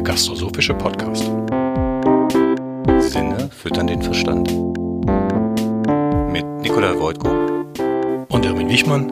[0.00, 1.24] der gastrosophische Podcast.
[3.00, 4.50] Sinne füttern den Verstand.
[6.32, 7.28] Mit Nikolai Wojtko
[8.28, 9.10] und Erwin Wichmann.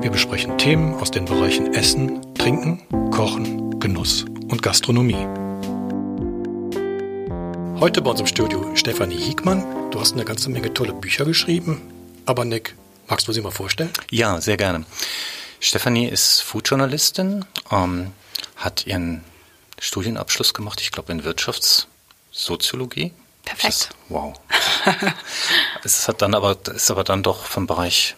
[0.00, 2.80] Wir besprechen Themen aus den Bereichen Essen, Trinken,
[3.10, 5.26] Kochen, Genuss und Gastronomie.
[7.78, 9.62] Heute bei uns im Studio Stefanie Hiegmann.
[9.90, 11.82] Du hast eine ganze Menge tolle Bücher geschrieben.
[12.24, 12.74] Aber Nick,
[13.08, 13.90] magst du sie mal vorstellen?
[14.10, 14.86] Ja, sehr gerne.
[15.60, 18.12] Stefanie ist Foodjournalistin, ähm,
[18.56, 19.22] hat ihren
[19.78, 23.12] Studienabschluss gemacht, ich glaube in Wirtschaftssoziologie.
[23.44, 23.74] Perfekt.
[23.74, 24.34] Ist, wow.
[25.84, 28.16] es hat dann aber, ist aber dann doch vom Bereich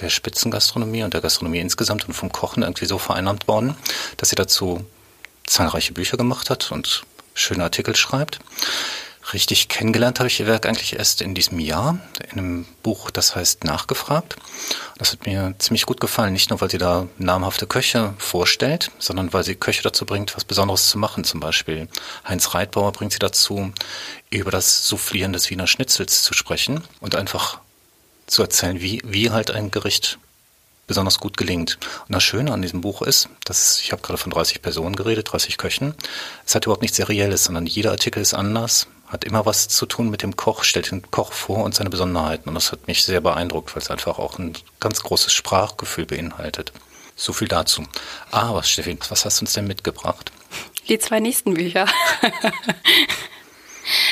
[0.00, 3.76] der Spitzengastronomie und der Gastronomie insgesamt und vom Kochen irgendwie so vereinnahmt worden,
[4.16, 4.84] dass sie dazu
[5.46, 8.40] zahlreiche Bücher gemacht hat und schöne Artikel schreibt.
[9.32, 11.98] Richtig kennengelernt habe ich ihr Werk eigentlich erst in diesem Jahr,
[12.30, 14.36] in einem Buch, das heißt Nachgefragt.
[14.98, 19.32] Das hat mir ziemlich gut gefallen, nicht nur, weil sie da namhafte Köche vorstellt, sondern
[19.32, 21.24] weil sie Köche dazu bringt, was Besonderes zu machen.
[21.24, 21.88] Zum Beispiel
[22.28, 23.72] Heinz Reitbauer bringt sie dazu,
[24.28, 27.60] über das Soufflieren des Wiener Schnitzels zu sprechen und einfach
[28.26, 30.18] zu erzählen, wie, wie halt ein Gericht
[30.86, 31.78] besonders gut gelingt.
[32.06, 35.32] Und das Schöne an diesem Buch ist, dass ich habe gerade von 30 Personen geredet,
[35.32, 35.94] 30 Köchen.
[36.46, 40.10] Es hat überhaupt nichts Serielles, sondern jeder Artikel ist anders, hat immer was zu tun
[40.10, 42.48] mit dem Koch, stellt den Koch vor und seine Besonderheiten.
[42.48, 46.72] Und das hat mich sehr beeindruckt, weil es einfach auch ein ganz großes Sprachgefühl beinhaltet.
[47.16, 47.84] So viel dazu.
[48.30, 50.32] Aber Steffi, was hast du uns denn mitgebracht?
[50.88, 51.86] Die zwei nächsten Bücher.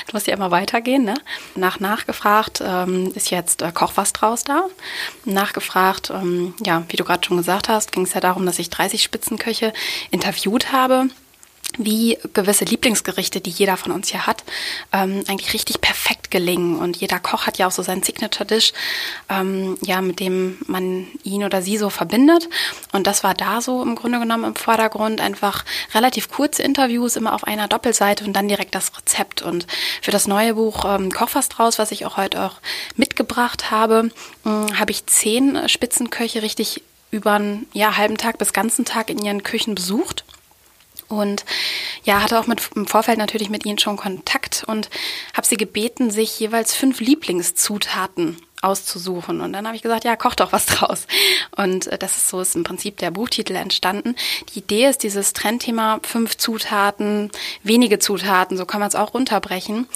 [0.06, 1.05] Du musst ja immer weitergehen.
[1.05, 1.14] Ne?
[1.55, 4.67] Nach nachgefragt ähm, ist jetzt äh, Koch was draus da.
[5.25, 8.69] Nachgefragt, ähm, ja, wie du gerade schon gesagt hast, ging es ja darum, dass ich
[8.69, 9.73] 30 Spitzenköche
[10.11, 11.08] interviewt habe
[11.78, 14.45] wie gewisse Lieblingsgerichte, die jeder von uns hier hat,
[14.92, 16.79] ähm, eigentlich richtig perfekt gelingen.
[16.79, 18.73] Und jeder Koch hat ja auch so seinen Signature-Dish,
[19.29, 22.48] ähm, ja, mit dem man ihn oder sie so verbindet.
[22.92, 25.20] Und das war da so im Grunde genommen im Vordergrund.
[25.20, 25.64] Einfach
[25.95, 29.42] relativ kurze Interviews, immer auf einer Doppelseite und dann direkt das Rezept.
[29.42, 29.67] Und
[30.01, 32.57] für das neue Buch ähm, Koch was draus, was ich auch heute auch
[32.97, 34.11] mitgebracht habe,
[34.45, 39.23] äh, habe ich zehn Spitzenköche richtig über einen ja, halben Tag bis ganzen Tag in
[39.23, 40.24] ihren Küchen besucht
[41.18, 41.45] und
[42.05, 44.90] ja, hatte auch mit, im Vorfeld natürlich mit ihnen schon Kontakt und
[45.34, 49.40] habe sie gebeten, sich jeweils fünf Lieblingszutaten auszusuchen.
[49.40, 51.06] Und dann habe ich gesagt, ja, koch doch was draus.
[51.56, 54.14] Und äh, das ist so ist im Prinzip der Buchtitel entstanden.
[54.55, 57.30] Die Idee ist dieses Trendthema fünf Zutaten,
[57.62, 59.89] wenige Zutaten, so kann man es auch runterbrechen,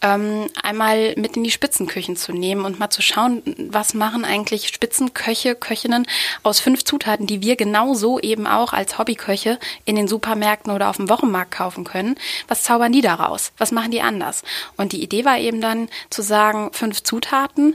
[0.00, 4.68] ähm, einmal mit in die Spitzenküchen zu nehmen und mal zu schauen, was machen eigentlich
[4.68, 6.06] Spitzenköche, Köchinnen
[6.42, 10.96] aus fünf Zutaten, die wir genauso eben auch als Hobbyköche in den Supermärkten oder auf
[10.96, 12.16] dem Wochenmarkt kaufen können.
[12.48, 13.52] Was zaubern die daraus?
[13.58, 14.42] Was machen die anders?
[14.76, 17.74] Und die Idee war eben dann zu sagen, fünf Zutaten,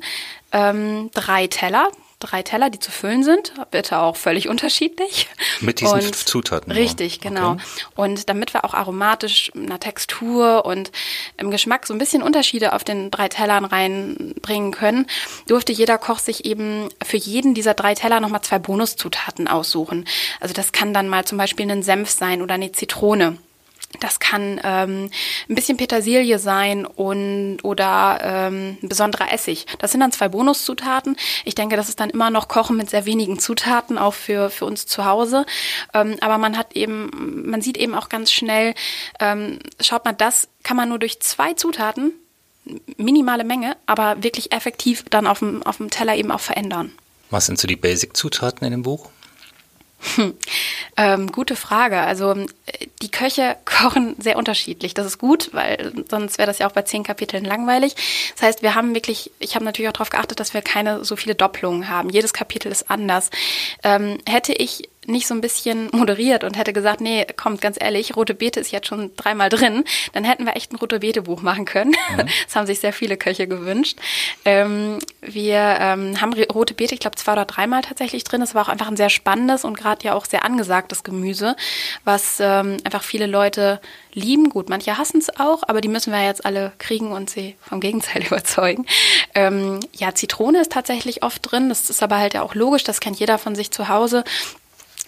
[0.52, 1.90] ähm, drei Teller,
[2.20, 5.28] drei Teller, die zu füllen sind, bitte auch völlig unterschiedlich.
[5.62, 6.72] Mit diesen und, Zutaten.
[6.72, 7.52] Richtig, genau.
[7.52, 7.62] Okay.
[7.96, 10.92] Und damit wir auch aromatisch in der Textur und
[11.38, 15.06] im Geschmack so ein bisschen Unterschiede auf den drei Tellern reinbringen können,
[15.48, 20.06] durfte jeder Koch sich eben für jeden dieser drei Teller nochmal zwei Bonuszutaten aussuchen.
[20.40, 23.38] Also das kann dann mal zum Beispiel ein Senf sein oder eine Zitrone.
[24.02, 25.10] Das kann ähm,
[25.50, 29.66] ein bisschen Petersilie sein und oder ähm, besonderer Essig.
[29.80, 31.16] Das sind dann zwei Bonuszutaten.
[31.46, 34.66] Ich denke, das ist dann immer noch Kochen mit sehr wenigen Zutaten, auch für, für
[34.66, 35.46] uns zu Hause.
[35.94, 38.76] Ähm, aber man hat eben, man sieht eben auch ganz schnell,
[39.20, 42.12] ähm, schaut man, das kann man nur durch zwei Zutaten,
[42.98, 46.92] minimale Menge, aber wirklich effektiv dann auf dem, auf dem Teller eben auch verändern.
[47.30, 49.10] Was sind so die Basic-Zutaten in dem Buch?
[50.16, 50.36] Hm.
[50.96, 52.00] Ähm, gute Frage.
[52.00, 52.36] Also
[53.02, 54.94] die Köche kochen sehr unterschiedlich.
[54.94, 57.96] Das ist gut, weil sonst wäre das ja auch bei zehn Kapiteln langweilig.
[58.36, 61.16] Das heißt, wir haben wirklich, ich habe natürlich auch darauf geachtet, dass wir keine so
[61.16, 62.10] viele Doppelungen haben.
[62.10, 63.30] Jedes Kapitel ist anders.
[63.84, 68.16] Ähm, hätte ich nicht so ein bisschen moderiert und hätte gesagt, nee, kommt ganz ehrlich,
[68.16, 71.42] rote Beete ist jetzt schon dreimal drin, dann hätten wir echt ein rote Beete Buch
[71.42, 71.96] machen können.
[72.16, 72.28] Mhm.
[72.48, 73.98] Das haben sich sehr viele Köche gewünscht.
[74.46, 78.42] Ähm, wir ähm, haben rote Beete, ich glaube, zwei oder dreimal tatsächlich drin.
[78.42, 81.56] Es war auch einfach ein sehr spannendes und gerade ja auch sehr angesagtes Gemüse,
[82.04, 83.82] was ähm, einfach viele Leute
[84.14, 84.50] lieben.
[84.50, 87.80] Gut, manche hassen es auch, aber die müssen wir jetzt alle kriegen und sie vom
[87.80, 88.86] Gegenteil überzeugen.
[89.36, 91.70] Ähm, ja, Zitrone ist tatsächlich oft drin.
[91.70, 94.24] Das ist aber halt ja auch logisch, das kennt jeder von sich zu Hause.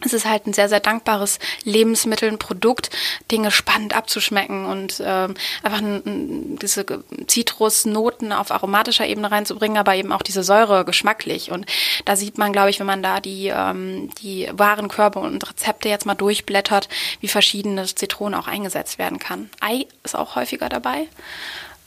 [0.05, 2.89] Es ist halt ein sehr, sehr dankbares Lebensmittel, ein Produkt,
[3.31, 6.85] Dinge spannend abzuschmecken und ähm, einfach ein, diese
[7.27, 11.51] Zitrusnoten auf aromatischer Ebene reinzubringen, aber eben auch diese Säure geschmacklich.
[11.51, 11.65] Und
[12.05, 16.05] da sieht man, glaube ich, wenn man da die, ähm, die Warenkörbe und Rezepte jetzt
[16.05, 16.87] mal durchblättert,
[17.19, 19.49] wie verschiedene Zitronen auch eingesetzt werden kann.
[19.59, 21.07] Ei ist auch häufiger dabei.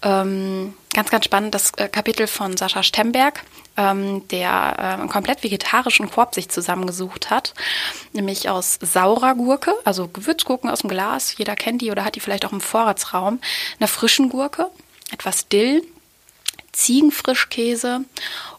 [0.03, 3.45] Ähm, ganz, ganz spannend das äh, Kapitel von Sascha Stemberg,
[3.77, 7.55] ähm, der äh, einen komplett vegetarischen Korb sich zusammengesucht hat,
[8.13, 12.21] nämlich aus saurer Gurke, also Gewürzgurken aus dem Glas, jeder kennt die oder hat die
[12.21, 13.41] vielleicht auch im Vorratsraum,
[13.79, 14.71] einer frischen Gurke,
[15.13, 15.83] etwas Dill,
[16.73, 18.01] Ziegenfrischkäse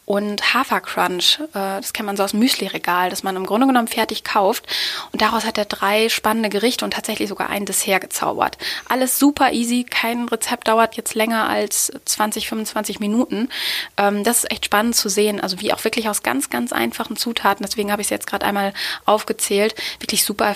[0.06, 1.40] und Hafercrunch.
[1.40, 4.66] Äh, das kennt man so aus Müsli-Regal, das man im Grunde genommen fertig kauft.
[5.12, 8.58] Und daraus hat er drei spannende Gerichte und tatsächlich sogar ein Dessert gezaubert.
[8.88, 13.50] Alles super easy, kein Rezept dauert jetzt länger als 20, 25 Minuten.
[13.98, 17.16] Ähm, das ist echt spannend zu sehen, also wie auch wirklich aus ganz, ganz einfachen
[17.16, 18.74] Zutaten, deswegen habe ich es jetzt gerade einmal
[19.06, 20.56] aufgezählt, wirklich super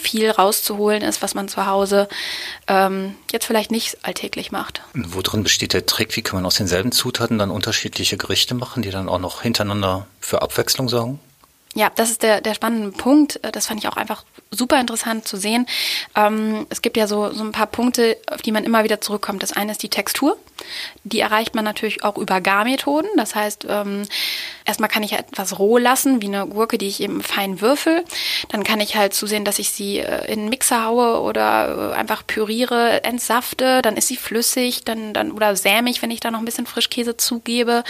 [0.00, 2.08] viel rauszuholen ist, was man zu Hause
[2.68, 4.82] ähm, jetzt vielleicht nicht alltäglich macht.
[4.94, 6.16] Worin besteht der Trick?
[6.16, 10.06] Wie kann man aus denselben Zutaten dann unterschiedliche Gerichte machen, die dann auch noch hintereinander
[10.20, 11.20] für Abwechslung sorgen?
[11.74, 13.38] Ja, das ist der, der spannende Punkt.
[13.52, 15.66] Das fand ich auch einfach super interessant zu sehen.
[16.14, 19.42] Ähm, es gibt ja so, so ein paar Punkte, auf die man immer wieder zurückkommt.
[19.42, 20.36] Das eine ist die Textur.
[21.04, 23.08] Die erreicht man natürlich auch über Garmethoden.
[23.16, 24.02] Das heißt, ähm,
[24.64, 28.04] erstmal kann ich etwas roh lassen, wie eine Gurke, die ich eben fein würfel.
[28.48, 31.94] Dann kann ich halt zusehen, dass ich sie äh, in einen Mixer haue oder äh,
[31.94, 33.82] einfach püriere, entsafte.
[33.82, 37.16] Dann ist sie flüssig, dann, dann oder sämig, wenn ich da noch ein bisschen Frischkäse
[37.16, 37.84] zugebe.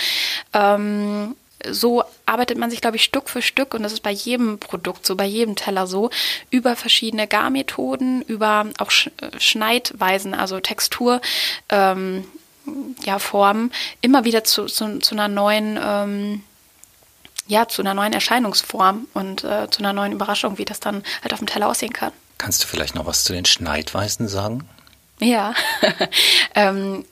[0.52, 1.34] Ähm,
[1.66, 5.06] so arbeitet man sich, glaube ich, Stück für Stück, und das ist bei jedem Produkt
[5.06, 6.10] so, bei jedem Teller so,
[6.50, 11.20] über verschiedene Garmethoden, über auch Schneidweisen, also Textur,
[11.68, 12.24] ähm,
[13.02, 16.42] ja, Formen, immer wieder zu, zu, zu einer neuen, ähm,
[17.46, 21.32] ja, zu einer neuen Erscheinungsform und äh, zu einer neuen Überraschung, wie das dann halt
[21.32, 22.12] auf dem Teller aussehen kann.
[22.36, 24.68] Kannst du vielleicht noch was zu den Schneidweisen sagen?
[25.18, 25.54] Ja,
[26.54, 27.04] ähm,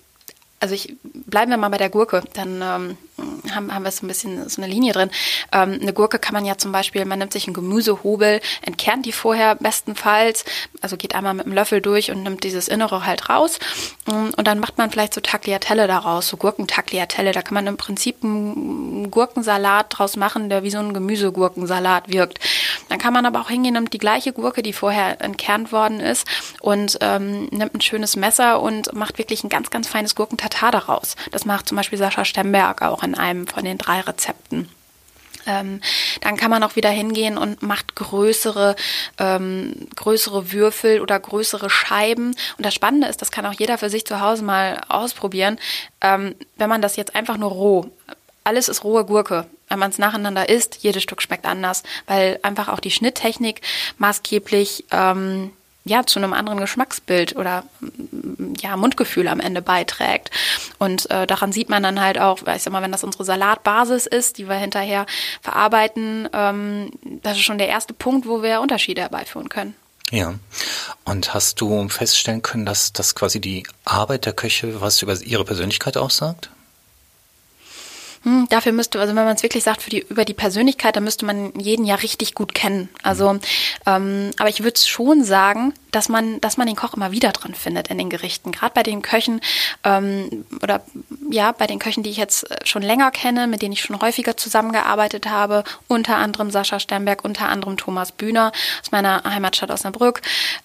[0.61, 2.99] also ich bleiben wir mal bei der Gurke, dann ähm,
[3.55, 5.11] haben, haben wir so ein bisschen so eine Linie drin.
[5.53, 9.13] Ähm, eine Gurke kann man ja zum Beispiel, man nimmt sich einen Gemüsehobel, entkernt die
[9.13, 10.45] vorher bestenfalls,
[10.81, 13.59] also geht einmal mit einem Löffel durch und nimmt dieses Innere halt raus.
[14.07, 17.33] Mm, und dann macht man vielleicht so Tagliatelle daraus, so Gurkentagliatelle.
[17.33, 22.39] Da kann man im Prinzip einen Gurkensalat draus machen, der wie so ein Gemüsegurkensalat wirkt.
[22.89, 26.27] Dann kann man aber auch hingehen, nimmt die gleiche Gurke, die vorher entkernt worden ist,
[26.61, 31.17] und ähm, nimmt ein schönes Messer und macht wirklich ein ganz, ganz feines Gurkentatar daraus.
[31.31, 34.69] Das macht zum Beispiel Sascha Stemberg auch in einem von den drei Rezepten.
[35.47, 35.81] Ähm,
[36.21, 38.75] dann kann man auch wieder hingehen und macht größere,
[39.19, 42.35] ähm, größere Würfel oder größere Scheiben.
[42.59, 45.59] Und das Spannende ist, das kann auch jeder für sich zu Hause mal ausprobieren.
[46.01, 47.91] Ähm, wenn man das jetzt einfach nur roh,
[48.45, 49.47] alles ist rohe Gurke.
[49.69, 53.61] Wenn man es nacheinander isst, jedes Stück schmeckt anders, weil einfach auch die Schnitttechnik
[53.99, 55.53] maßgeblich ähm,
[55.87, 57.65] ja, zu einem anderen Geschmacksbild oder
[58.61, 60.31] ja, Mundgefühl am Ende beiträgt.
[60.79, 64.07] Und äh, daran sieht man dann halt auch, ich sag mal, wenn das unsere Salatbasis
[64.07, 65.07] ist, die wir hinterher
[65.41, 66.91] verarbeiten, ähm,
[67.23, 69.77] das ist schon der erste Punkt, wo wir Unterschiede herbeiführen können.
[70.11, 70.35] Ja.
[71.05, 75.45] Und hast du feststellen können, dass das quasi die Arbeit der Köche was über ihre
[75.45, 76.51] Persönlichkeit aussagt?
[78.27, 81.05] Hm, dafür müsste, also wenn man es wirklich sagt, für die, über die Persönlichkeit, dann
[81.05, 82.89] müsste man jeden ja richtig gut kennen.
[83.05, 83.39] Also,
[83.87, 87.55] ähm, aber ich würde schon sagen, dass man, dass man den Koch immer wieder dran
[87.55, 88.51] findet in den Gerichten.
[88.51, 89.41] Gerade bei den Köchen
[89.85, 90.83] ähm, oder
[91.31, 94.37] ja, bei den Köchen, die ich jetzt schon länger kenne, mit denen ich schon häufiger
[94.37, 98.51] zusammengearbeitet habe, unter anderem Sascha Sternberg, unter anderem Thomas Bühner
[98.83, 100.21] aus meiner Heimatstadt Osnabrück,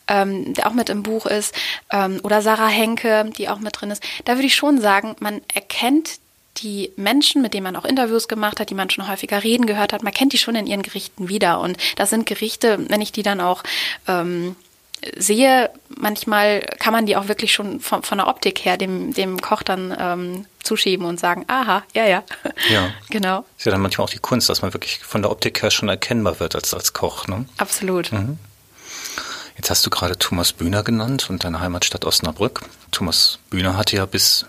[0.08, 1.54] ähm, der auch mit im Buch ist,
[1.92, 4.02] ähm, oder Sarah Henke, die auch mit drin ist.
[4.26, 6.22] Da würde ich schon sagen, man erkennt
[6.58, 9.94] die Menschen, mit denen man auch Interviews gemacht hat, die man schon häufiger reden gehört
[9.94, 11.60] hat, man kennt die schon in ihren Gerichten wieder.
[11.60, 13.64] Und das sind Gerichte, wenn ich die dann auch
[14.08, 14.56] ähm,
[15.18, 19.42] sehe, manchmal kann man die auch wirklich schon von, von der Optik her dem, dem
[19.42, 22.24] Koch dann ähm, zuschieben und sagen, aha, ja, ja.
[22.70, 22.90] Ja.
[23.10, 23.46] genau.
[23.58, 25.90] Ist ja dann manchmal auch die Kunst, dass man wirklich von der Optik her schon
[25.90, 27.28] erkennbar wird als, als Koch.
[27.28, 27.46] Ne?
[27.58, 28.12] Absolut.
[28.12, 28.38] Mhm.
[29.58, 32.62] Jetzt hast du gerade Thomas Bühner genannt und deine Heimatstadt Osnabrück.
[32.92, 34.46] Thomas Bühner hatte ja bis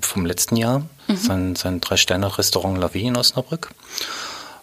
[0.00, 1.16] vom letzten Jahr, mhm.
[1.16, 3.70] sein, sein Drei-Sterne-Restaurant La Vie in Osnabrück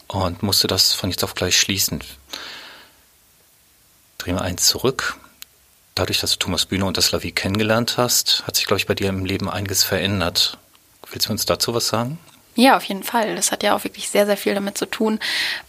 [0.08, 2.04] und musste das von jetzt auf gleich schließen.
[4.18, 5.18] Drehen wir eins zurück.
[5.96, 8.88] Dadurch, dass du Thomas Bühne und das La Vie kennengelernt hast, hat sich, glaube ich,
[8.88, 10.58] bei dir im Leben einiges verändert.
[11.12, 12.18] Willst du uns dazu was sagen?
[12.56, 13.36] Ja, auf jeden Fall.
[13.36, 15.20] Das hat ja auch wirklich sehr, sehr viel damit zu tun,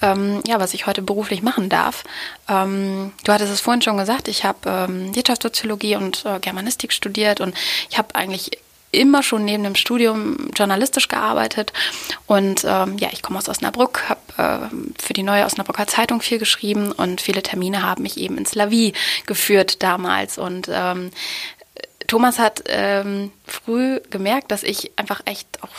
[0.03, 2.05] ähm, ja, was ich heute beruflich machen darf.
[2.49, 7.41] Ähm, du hattest es vorhin schon gesagt, ich habe ähm, Wirtschaftssoziologie und äh, Germanistik studiert
[7.41, 7.55] und
[7.89, 8.59] ich habe eigentlich
[8.95, 11.73] immer schon neben dem Studium journalistisch gearbeitet.
[12.27, 14.21] Und ähm, ja, ich komme aus Osnabrück, habe
[14.71, 18.55] äh, für die neue Osnabrücker Zeitung viel geschrieben und viele Termine haben mich eben ins
[18.55, 18.93] Lavie
[19.27, 20.39] geführt damals.
[20.39, 21.11] Und ähm,
[22.07, 25.71] Thomas hat ähm, früh gemerkt, dass ich einfach echt auch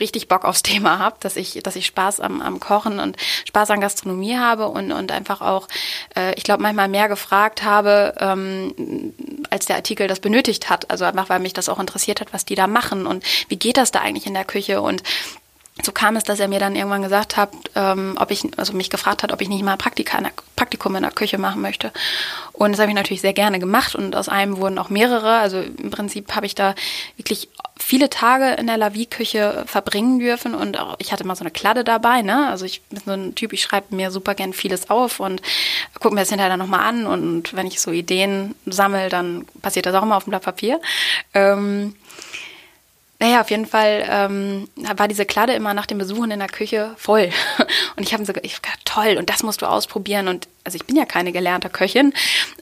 [0.00, 3.70] richtig Bock aufs Thema habe, dass ich, dass ich Spaß am, am Kochen und Spaß
[3.70, 5.68] an Gastronomie habe und, und einfach auch,
[6.16, 9.12] äh, ich glaube, manchmal mehr gefragt habe, ähm,
[9.50, 10.90] als der Artikel das benötigt hat.
[10.90, 13.76] Also einfach, weil mich das auch interessiert hat, was die da machen und wie geht
[13.76, 15.02] das da eigentlich in der Küche und
[15.82, 18.90] so kam es, dass er mir dann irgendwann gesagt hat, ähm, ob ich, also mich
[18.90, 21.92] gefragt hat, ob ich nicht mal Praktika in der, Praktikum in der Küche machen möchte.
[22.52, 25.38] Und das habe ich natürlich sehr gerne gemacht und aus einem wurden auch mehrere.
[25.38, 26.76] Also im Prinzip habe ich da
[27.16, 31.50] wirklich viele Tage in der Lavie-Küche verbringen dürfen und auch, ich hatte mal so eine
[31.50, 32.48] Kladde dabei, ne?
[32.48, 35.42] Also ich bin so ein Typ, ich schreibe mir super gern vieles auf und
[35.98, 39.86] gucke mir das hinterher dann nochmal an und wenn ich so Ideen sammle, dann passiert
[39.86, 40.80] das auch immer auf dem Blatt Papier.
[41.34, 41.96] Ähm,
[43.20, 46.94] naja, auf jeden Fall ähm, war diese Kladde immer nach den Besuchen in der Küche
[46.96, 47.30] voll.
[47.96, 50.26] Und ich habe so ich gedacht, toll, und das musst du ausprobieren.
[50.28, 52.12] Und also ich bin ja keine gelernte Köchin,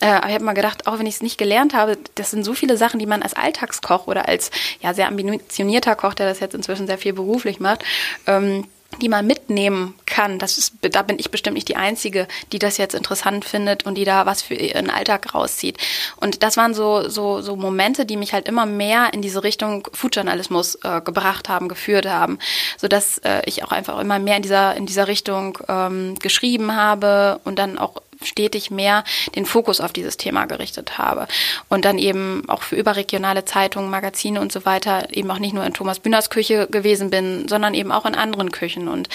[0.01, 2.45] äh, aber ich habe mal gedacht, auch wenn ich es nicht gelernt habe, das sind
[2.45, 4.51] so viele Sachen, die man als Alltagskoch oder als
[4.83, 7.85] ja sehr ambitionierter Koch, der das jetzt inzwischen sehr viel beruflich macht,
[8.27, 8.67] ähm,
[9.01, 10.39] die man mitnehmen kann.
[10.39, 13.97] Das ist, da bin ich bestimmt nicht die Einzige, die das jetzt interessant findet und
[13.97, 15.79] die da was für ihren Alltag rauszieht.
[16.17, 19.89] Und das waren so, so, so Momente, die mich halt immer mehr in diese Richtung
[19.93, 22.39] Foodjournalismus äh, gebracht haben, geführt haben,
[22.77, 27.41] sodass äh, ich auch einfach immer mehr in dieser, in dieser Richtung ähm, geschrieben habe
[27.45, 31.26] und dann auch stetig mehr den Fokus auf dieses Thema gerichtet habe.
[31.69, 35.64] Und dann eben auch für überregionale Zeitungen, Magazine und so weiter eben auch nicht nur
[35.64, 39.09] in Thomas Bühners Küche gewesen bin, sondern eben auch in anderen Küchen und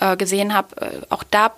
[0.00, 1.52] äh, gesehen habe, äh, auch da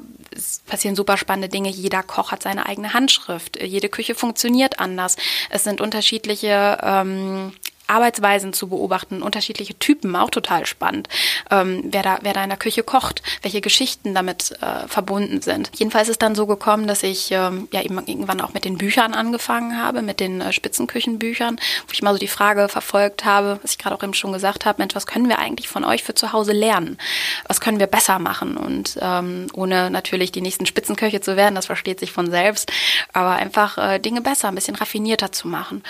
[0.66, 1.68] passieren super spannende Dinge.
[1.68, 3.62] Jeder Koch hat seine eigene Handschrift.
[3.62, 5.16] Jede Küche funktioniert anders.
[5.50, 7.52] Es sind unterschiedliche ähm,
[7.86, 11.08] Arbeitsweisen zu beobachten, unterschiedliche Typen, auch total spannend.
[11.50, 15.70] Ähm, wer, da, wer da in der Küche kocht, welche Geschichten damit äh, verbunden sind.
[15.74, 19.14] Jedenfalls ist dann so gekommen, dass ich ähm, ja eben irgendwann auch mit den Büchern
[19.14, 23.72] angefangen habe, mit den äh, Spitzenküchenbüchern, wo ich mal so die Frage verfolgt habe, was
[23.72, 26.14] ich gerade auch eben schon gesagt habe, Mensch, was können wir eigentlich von euch für
[26.14, 26.98] zu Hause lernen?
[27.46, 28.56] Was können wir besser machen?
[28.56, 32.72] Und ähm, ohne natürlich die nächsten Spitzenköche zu werden, das versteht sich von selbst,
[33.12, 35.82] aber einfach äh, Dinge besser, ein bisschen raffinierter zu machen.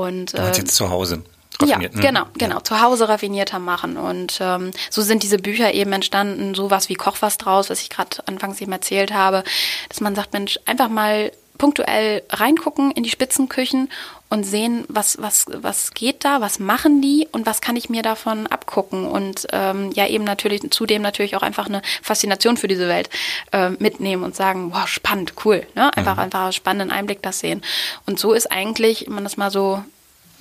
[0.00, 1.22] Und äh, jetzt zu Hause.
[1.60, 2.56] Raffiniert, ja, genau, genau.
[2.56, 2.64] Ja.
[2.64, 3.96] Zu Hause raffinierter machen.
[3.96, 7.90] Und ähm, so sind diese Bücher eben entstanden, sowas wie Koch was draus, was ich
[7.90, 9.44] gerade anfangs eben erzählt habe,
[9.88, 13.90] dass man sagt, Mensch, einfach mal punktuell reingucken in die Spitzenküchen
[14.30, 18.02] und sehen, was, was, was geht da, was machen die und was kann ich mir
[18.02, 19.04] davon abgucken.
[19.04, 23.10] Und ähm, ja, eben natürlich zudem natürlich auch einfach eine Faszination für diese Welt
[23.52, 25.66] äh, mitnehmen und sagen, wow, spannend, cool.
[25.74, 25.94] Ne?
[25.96, 26.22] Einfach, mhm.
[26.22, 27.60] einfach einen spannenden Einblick das sehen.
[28.06, 29.82] Und so ist eigentlich, wenn man das mal so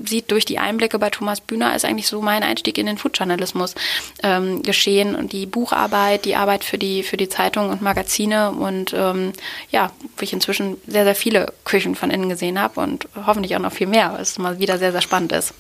[0.04, 3.76] sieht durch die Einblicke bei Thomas Bühner, ist eigentlich so mein Einstieg in den Foodjournalismus
[4.24, 8.94] ähm, geschehen und die Bucharbeit, die Arbeit für die, für die Zeitungen und Magazine und
[8.94, 9.34] ähm,
[9.72, 13.62] ja, wo ich inzwischen sehr, sehr viele Küchen von innen gesehen habe und hoffentlich auch
[13.62, 15.54] noch viel mehr, was mal wieder sehr, sehr spannend ist.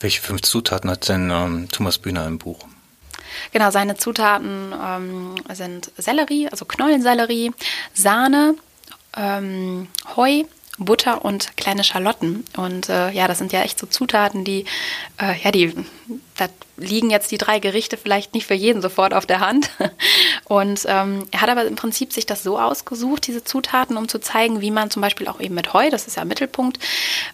[0.00, 2.66] Welche fünf Zutaten hat denn ähm, Thomas Bühner im Buch?
[3.52, 7.52] Genau, seine Zutaten ähm, sind Sellerie, also Knollensellerie,
[7.94, 8.56] Sahne,
[9.16, 10.44] ähm, Heu,
[10.78, 12.44] Butter und kleine Schalotten.
[12.56, 14.64] Und äh, ja, das sind ja echt so Zutaten, die,
[15.20, 15.74] äh, ja, die,
[16.36, 19.70] da liegen jetzt die drei Gerichte vielleicht nicht für jeden sofort auf der Hand.
[20.44, 24.18] Und ähm, er hat aber im Prinzip sich das so ausgesucht, diese Zutaten, um zu
[24.18, 26.78] zeigen, wie man zum Beispiel auch eben mit Heu, das ist ja Mittelpunkt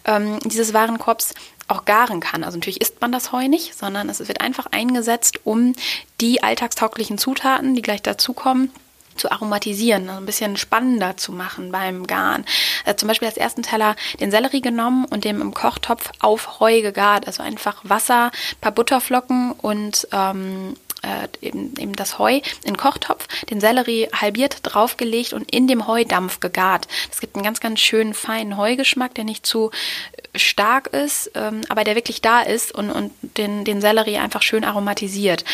[0.05, 1.33] ähm, dieses Warenkorbs,
[1.67, 2.43] auch garen kann.
[2.43, 5.73] Also natürlich isst man das Heu nicht, sondern es wird einfach eingesetzt, um
[6.19, 8.69] die alltagstauglichen Zutaten, die gleich dazukommen,
[9.15, 12.45] zu aromatisieren, ein bisschen spannender zu machen beim Garen.
[12.85, 16.81] Also zum Beispiel als ersten Teller den Sellerie genommen und dem im Kochtopf auf Heu
[16.81, 17.27] gegart.
[17.27, 23.59] Also einfach Wasser, paar Butterflocken und ähm, äh, eben, eben das Heu in Kochtopf, den
[23.59, 26.87] Sellerie halbiert draufgelegt und in dem Heudampf gegart.
[27.09, 29.71] Das gibt einen ganz, ganz schönen feinen Heugeschmack, der nicht zu
[30.35, 34.63] stark ist, ähm, aber der wirklich da ist und, und den, den Sellerie einfach schön
[34.63, 35.45] aromatisiert.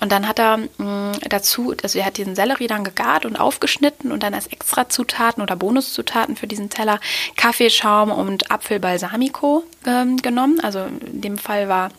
[0.00, 3.36] Und dann hat er mh, mm, dazu, also er hat diesen Sellerie dann gegart und
[3.36, 7.00] aufgeschnitten und dann als Extrazutaten oder Bonuszutaten für diesen Teller
[7.36, 10.60] Kaffeeschaum und Apfelbalsamico ähm, genommen.
[10.60, 11.90] Also in dem Fall war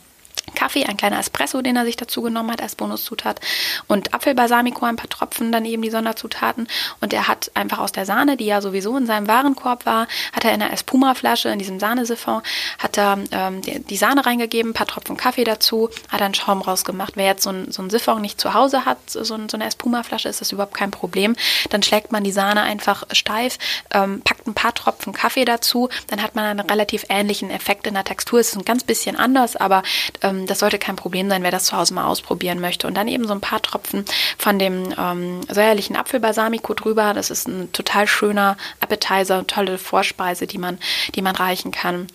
[0.56, 3.40] Kaffee, ein kleiner Espresso, den er sich dazu genommen hat als Bonuszutat
[3.88, 6.68] und Apfelbalsamico, ein paar Tropfen, dann eben die Sonderzutaten
[7.02, 10.46] und er hat einfach aus der Sahne, die ja sowieso in seinem Warenkorb war, hat
[10.46, 12.42] er in einer Espuma-Flasche, in diesem Sahnesiphon,
[12.78, 16.62] hat er ähm, die, die, Sahne reingegeben, ein paar Tropfen Kaffee dazu, hat einen Schaum
[16.62, 17.14] rausgemacht.
[17.16, 20.30] Wer jetzt so ein, so ein Siphon nicht zu Hause hat, so, so eine Espuma-Flasche,
[20.30, 21.36] ist das überhaupt kein Problem.
[21.70, 23.58] Dann schlägt man die Sahne einfach steif,
[23.92, 27.94] ähm, packt ein paar Tropfen Kaffee dazu, dann hat man einen relativ ähnlichen Effekt in
[27.94, 28.40] der Textur.
[28.40, 29.84] Es ist ein ganz bisschen anders, aber
[30.22, 32.88] ähm, ähm, das sollte kein Problem sein, wer das zu Hause mal ausprobieren möchte.
[32.88, 34.06] Und dann eben so ein paar Tropfen
[34.38, 37.14] von dem ähm, säuerlichen Apfelbalsamico drüber.
[37.14, 40.80] Das ist ein total schöner Appetizer, tolle Vorspeise, die man,
[41.16, 42.08] die man reichen kann.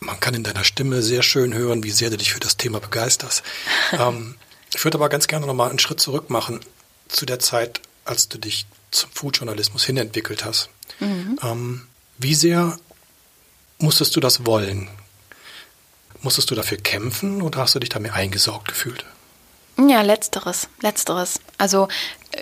[0.00, 2.80] Man kann in deiner Stimme sehr schön hören, wie sehr du dich für das Thema
[2.80, 3.42] begeisterst.
[3.92, 4.36] ähm,
[4.74, 6.60] ich würde aber ganz gerne nochmal einen Schritt zurück machen
[7.08, 10.70] zu der Zeit, als du dich zum Foodjournalismus hinentwickelt hast.
[10.98, 11.38] Mhm.
[11.42, 11.82] Ähm,
[12.18, 12.76] wie sehr
[13.78, 14.88] musstest du das wollen?
[16.22, 19.04] Musstest du dafür kämpfen oder hast du dich da mehr eingesaugt gefühlt?
[19.78, 21.40] Ja, letzteres, letzteres.
[21.58, 21.88] Also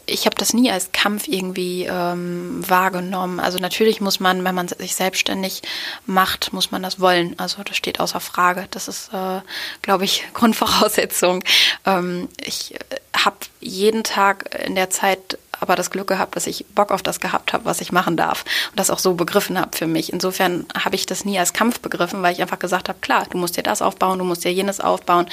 [0.06, 3.40] ich habe das nie als Kampf irgendwie ähm, wahrgenommen.
[3.40, 5.62] Also natürlich muss man, wenn man sich selbstständig
[6.06, 7.38] macht, muss man das wollen.
[7.38, 8.66] Also das steht außer Frage.
[8.70, 9.40] Das ist, äh,
[9.82, 11.42] glaube ich, Grundvoraussetzung.
[11.86, 12.78] Ähm, ich äh,
[13.16, 17.20] habe jeden Tag in der Zeit aber das Glück gehabt, dass ich Bock auf das
[17.20, 20.12] gehabt habe, was ich machen darf und das auch so begriffen habe für mich.
[20.12, 23.38] Insofern habe ich das nie als Kampf begriffen, weil ich einfach gesagt habe, klar, du
[23.38, 25.26] musst dir das aufbauen, du musst dir jenes aufbauen.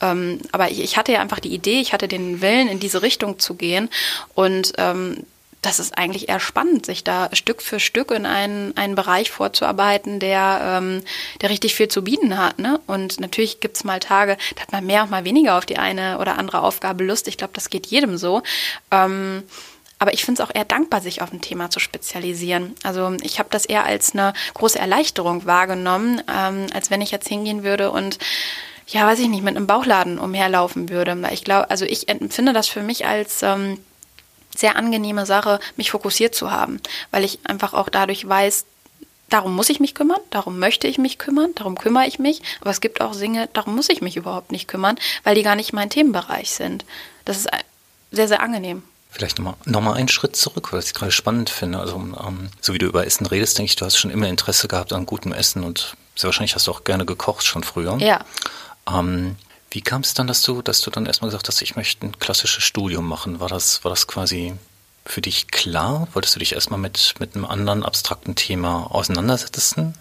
[0.00, 3.02] Ähm, aber ich, ich, hatte ja einfach die Idee, ich hatte den Willen, in diese
[3.02, 3.88] Richtung zu gehen
[4.34, 5.24] und ähm,
[5.62, 10.18] das ist eigentlich eher spannend, sich da Stück für Stück in einen, einen Bereich vorzuarbeiten,
[10.18, 11.02] der, ähm,
[11.40, 12.58] der richtig viel zu bieten hat.
[12.58, 12.80] Ne?
[12.88, 16.18] Und natürlich gibt's mal Tage, da hat man mehr und mal weniger auf die eine
[16.18, 17.28] oder andere Aufgabe Lust.
[17.28, 18.42] Ich glaube, das geht jedem so.
[18.90, 19.44] Ähm,
[20.00, 22.74] aber ich finde es auch eher dankbar, sich auf ein Thema zu spezialisieren.
[22.82, 27.28] Also ich habe das eher als eine große Erleichterung wahrgenommen, ähm, als wenn ich jetzt
[27.28, 28.18] hingehen würde und
[28.88, 31.16] ja, weiß ich nicht, mit einem Bauchladen umherlaufen würde.
[31.32, 33.78] Ich glaube, also ich empfinde das für mich als ähm,
[34.56, 36.80] sehr angenehme Sache, mich fokussiert zu haben,
[37.10, 38.64] weil ich einfach auch dadurch weiß,
[39.32, 42.42] darum muss ich mich kümmern, darum möchte ich mich kümmern, darum kümmere ich mich.
[42.60, 45.56] Aber es gibt auch Dinge, darum muss ich mich überhaupt nicht kümmern, weil die gar
[45.56, 46.84] nicht mein Themenbereich sind.
[47.24, 47.48] Das ist
[48.10, 48.82] sehr, sehr angenehm.
[49.10, 51.78] Vielleicht nochmal noch mal einen Schritt zurück, weil ich es gerade spannend finde.
[51.78, 54.68] Also, ähm, so wie du über Essen redest, denke ich, du hast schon immer Interesse
[54.68, 57.98] gehabt an gutem Essen und sehr wahrscheinlich hast du auch gerne gekocht schon früher.
[57.98, 58.24] Ja.
[58.90, 59.36] Ähm,
[59.72, 62.18] wie kam es dann, dass du, dass du dann erstmal gesagt hast, ich möchte ein
[62.18, 63.40] klassisches Studium machen?
[63.40, 64.54] War das, war das quasi
[65.06, 66.08] für dich klar?
[66.12, 69.94] Wolltest du dich erstmal mit, mit einem anderen abstrakten Thema auseinandersetzen?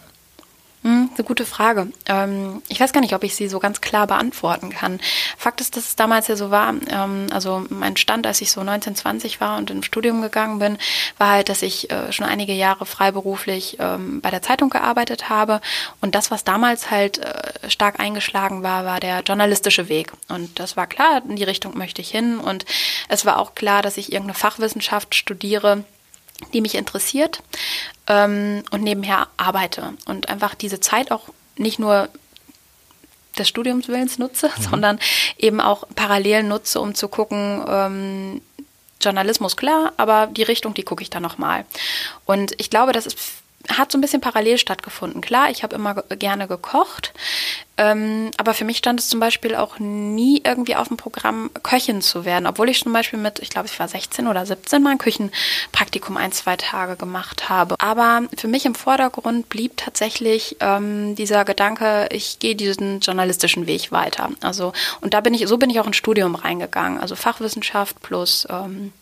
[0.84, 1.92] Hm, eine gute Frage.
[2.08, 5.00] Ähm, ich weiß gar nicht, ob ich sie so ganz klar beantworten kann.
[5.38, 8.64] Fakt ist, dass es damals ja so war, ähm, also mein Stand, als ich so
[8.64, 10.80] 19, 20 war und ins Studium gegangen bin,
[11.20, 15.62] war halt, dass ich äh, schon einige Jahre freiberuflich ähm, bei der Zeitung gearbeitet habe.
[16.02, 20.12] Und das, was damals halt äh, stark eingeschlagen war, war der journalistische Weg.
[20.30, 22.40] Und das war klar, in die Richtung möchte ich hin.
[22.40, 22.66] Und
[23.08, 25.84] es war auch klar, dass ich irgendeine Fachwissenschaft studiere,
[26.54, 27.42] die mich interessiert
[28.08, 32.10] ähm, und nebenher arbeite und einfach diese Zeit auch nicht nur
[33.38, 34.64] des Studiumswillens nutze, mhm.
[34.70, 35.00] sondern
[35.38, 38.42] eben auch parallel nutze, um zu gucken, ähm,
[39.02, 41.66] Journalismus klar, aber die Richtung, die gucke ich dann nochmal.
[42.26, 43.18] Und ich glaube, das ist
[43.70, 45.22] hat so ein bisschen parallel stattgefunden.
[45.22, 47.14] Klar, ich habe immer gerne gekocht,
[47.78, 52.02] ähm, aber für mich stand es zum Beispiel auch nie irgendwie auf dem Programm, Köchin
[52.02, 54.92] zu werden, obwohl ich zum Beispiel mit, ich glaube, ich war 16 oder 17 mal
[54.92, 57.76] ein Küchenpraktikum ein, zwei Tage gemacht habe.
[57.80, 63.92] Aber für mich im Vordergrund blieb tatsächlich ähm, dieser Gedanke, ich gehe diesen journalistischen Weg
[63.92, 64.30] weiter.
[64.42, 67.00] Also, und da bin ich, so bin ich auch ins Studium reingegangen.
[67.00, 68.94] Also Fachwissenschaft plus ähm,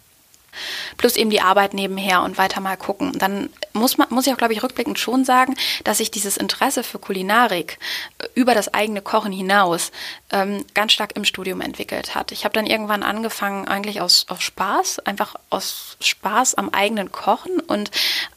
[0.98, 3.14] plus eben die Arbeit nebenher und weiter mal gucken.
[3.18, 6.84] Dann muss man, muss ich auch, glaube ich, rückblickend schon sagen, dass sich dieses Interesse
[6.84, 7.80] für Kulinarik
[8.20, 9.92] äh, über das eigene Kochen hinaus
[10.32, 12.32] ähm, ganz stark im Studium entwickelt hat.
[12.32, 17.60] Ich habe dann irgendwann angefangen, eigentlich aus, aus Spaß, einfach aus Spaß am eigenen Kochen
[17.60, 17.92] und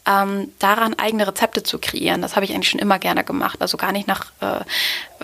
[0.04, 2.22] ähm, daran eigene Rezepte zu kreieren.
[2.22, 3.62] Das habe ich eigentlich schon immer gerne gemacht.
[3.62, 4.60] Also gar nicht nach, äh,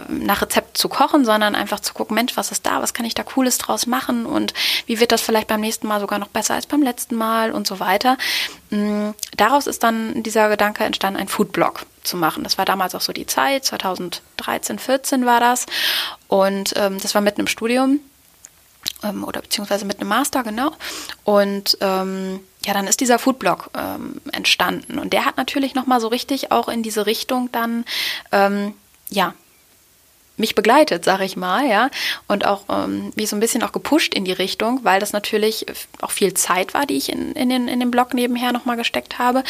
[0.09, 3.15] nach Rezept zu kochen, sondern einfach zu gucken, Mensch, was ist da, was kann ich
[3.15, 4.55] da Cooles draus machen und
[4.87, 7.67] wie wird das vielleicht beim nächsten Mal sogar noch besser als beim letzten Mal und
[7.67, 8.17] so weiter.
[8.71, 12.45] Mm, daraus ist dann dieser Gedanke entstanden, einen Foodblog zu machen.
[12.45, 15.67] Das war damals auch so die Zeit, 2013, 14 war das.
[16.29, 18.01] Und ähm, das war mitten im Studium
[19.03, 20.73] ähm, oder beziehungsweise mit einem Master, genau.
[21.25, 24.99] Und ähm, ja, dann ist dieser Foodblog ähm, entstanden.
[24.99, 27.85] Und der hat natürlich nochmal so richtig auch in diese Richtung dann,
[28.33, 28.75] ähm,
[29.11, 29.35] ja,
[30.39, 31.91] mich begleitet, sag ich mal, ja,
[32.29, 35.67] und auch ähm, mich so ein bisschen auch gepusht in die Richtung, weil das natürlich
[36.01, 39.19] auch viel Zeit war, die ich in, in, den, in den Blog nebenher nochmal gesteckt
[39.19, 39.43] habe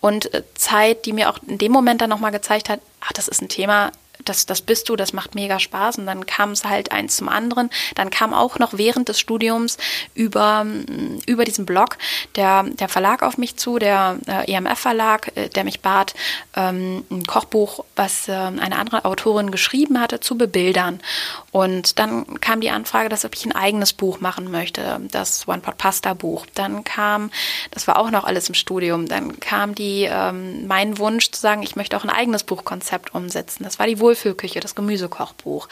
[0.00, 3.28] und äh, Zeit, die mir auch in dem Moment dann nochmal gezeigt hat, ach, das
[3.28, 3.92] ist ein Thema,
[4.24, 5.98] das, das bist du, das macht mega Spaß.
[5.98, 7.70] Und dann kam es halt eins zum anderen.
[7.94, 9.78] Dann kam auch noch während des Studiums
[10.14, 11.98] über, mm, über diesen Blog
[12.36, 16.14] der, der Verlag auf mich zu, der äh, EMF-Verlag, äh, der mich bat,
[16.54, 21.00] ähm, ein Kochbuch, was äh, eine andere Autorin geschrieben hatte, zu bebildern.
[21.50, 26.46] Und dann kam die Anfrage, dass ich ein eigenes Buch machen möchte, das One-Pot-Pasta-Buch.
[26.54, 27.30] Dann kam,
[27.70, 31.62] das war auch noch alles im Studium, dann kam die, ähm, mein Wunsch zu sagen,
[31.62, 33.64] ich möchte auch ein eigenes Buchkonzept umsetzen.
[33.64, 35.68] Das war die Wohlfühlküche, das Gemüsekochbuch.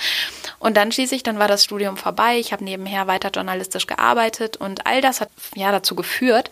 [0.58, 2.38] Und dann schließlich, dann war das Studium vorbei.
[2.38, 6.50] Ich habe nebenher weiter journalistisch gearbeitet und all das hat ja dazu geführt,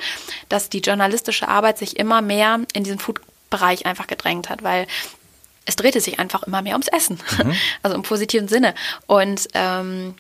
[0.49, 4.87] dass die journalistische Arbeit sich immer mehr in diesen Food-Bereich einfach gedrängt hat, weil
[5.65, 7.55] es drehte sich einfach immer mehr ums Essen, mhm.
[7.83, 8.75] also im positiven Sinne.
[9.07, 10.15] Und ähm,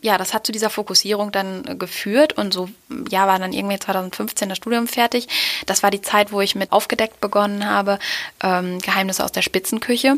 [0.00, 2.68] ja, das hat zu dieser Fokussierung dann geführt und so,
[3.10, 5.26] ja, war dann irgendwie 2015 das Studium fertig.
[5.66, 7.98] Das war die Zeit, wo ich mit aufgedeckt begonnen habe,
[8.42, 10.16] ähm, Geheimnisse aus der Spitzenküche.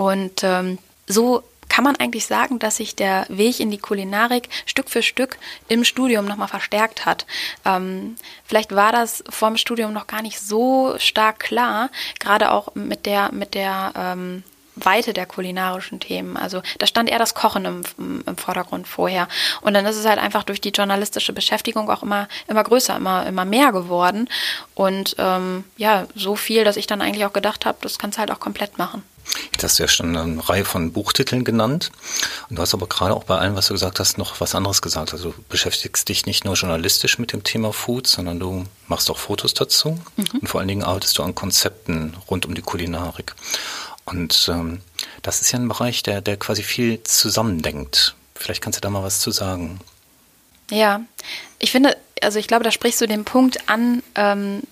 [0.00, 4.88] Und ähm, so kann man eigentlich sagen, dass sich der Weg in die Kulinarik Stück
[4.88, 5.36] für Stück
[5.68, 7.26] im Studium nochmal verstärkt hat.
[7.66, 12.74] Ähm, vielleicht war das vor dem Studium noch gar nicht so stark klar, gerade auch
[12.74, 14.42] mit der, mit der ähm,
[14.74, 16.38] Weite der kulinarischen Themen.
[16.38, 17.82] Also da stand eher das Kochen im,
[18.26, 19.28] im, Vordergrund vorher.
[19.60, 23.26] Und dann ist es halt einfach durch die journalistische Beschäftigung auch immer, immer größer, immer,
[23.26, 24.30] immer mehr geworden.
[24.74, 28.20] Und ähm, ja, so viel, dass ich dann eigentlich auch gedacht habe, das kannst du
[28.20, 29.02] halt auch komplett machen.
[29.52, 31.90] Jetzt hast du ja schon eine Reihe von Buchtiteln genannt.
[32.48, 34.82] Und du hast aber gerade auch bei allem, was du gesagt hast, noch was anderes
[34.82, 35.12] gesagt.
[35.12, 39.18] Also du beschäftigst dich nicht nur journalistisch mit dem Thema Food, sondern du machst auch
[39.18, 40.00] Fotos dazu.
[40.16, 40.40] Mhm.
[40.40, 43.34] Und vor allen Dingen arbeitest du an Konzepten rund um die Kulinarik.
[44.04, 44.80] Und ähm,
[45.22, 48.16] das ist ja ein Bereich, der, der quasi viel zusammendenkt.
[48.34, 49.80] Vielleicht kannst du da mal was zu sagen.
[50.70, 51.02] Ja,
[51.58, 54.62] ich finde, also ich glaube, da sprichst du den Punkt an, ähm,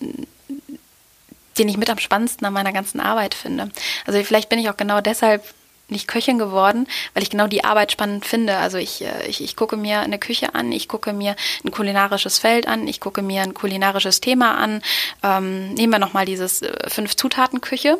[1.58, 3.70] den ich mit am spannendsten an meiner ganzen Arbeit finde.
[4.06, 5.42] Also vielleicht bin ich auch genau deshalb
[5.90, 8.58] nicht Köchin geworden, weil ich genau die Arbeit spannend finde.
[8.58, 12.38] Also ich, äh, ich, ich gucke mir eine Küche an, ich gucke mir ein kulinarisches
[12.38, 14.82] Feld an, ich gucke mir ein kulinarisches Thema an.
[15.22, 17.98] Ähm, nehmen wir nochmal dieses äh, Fünf-Zutaten-Küche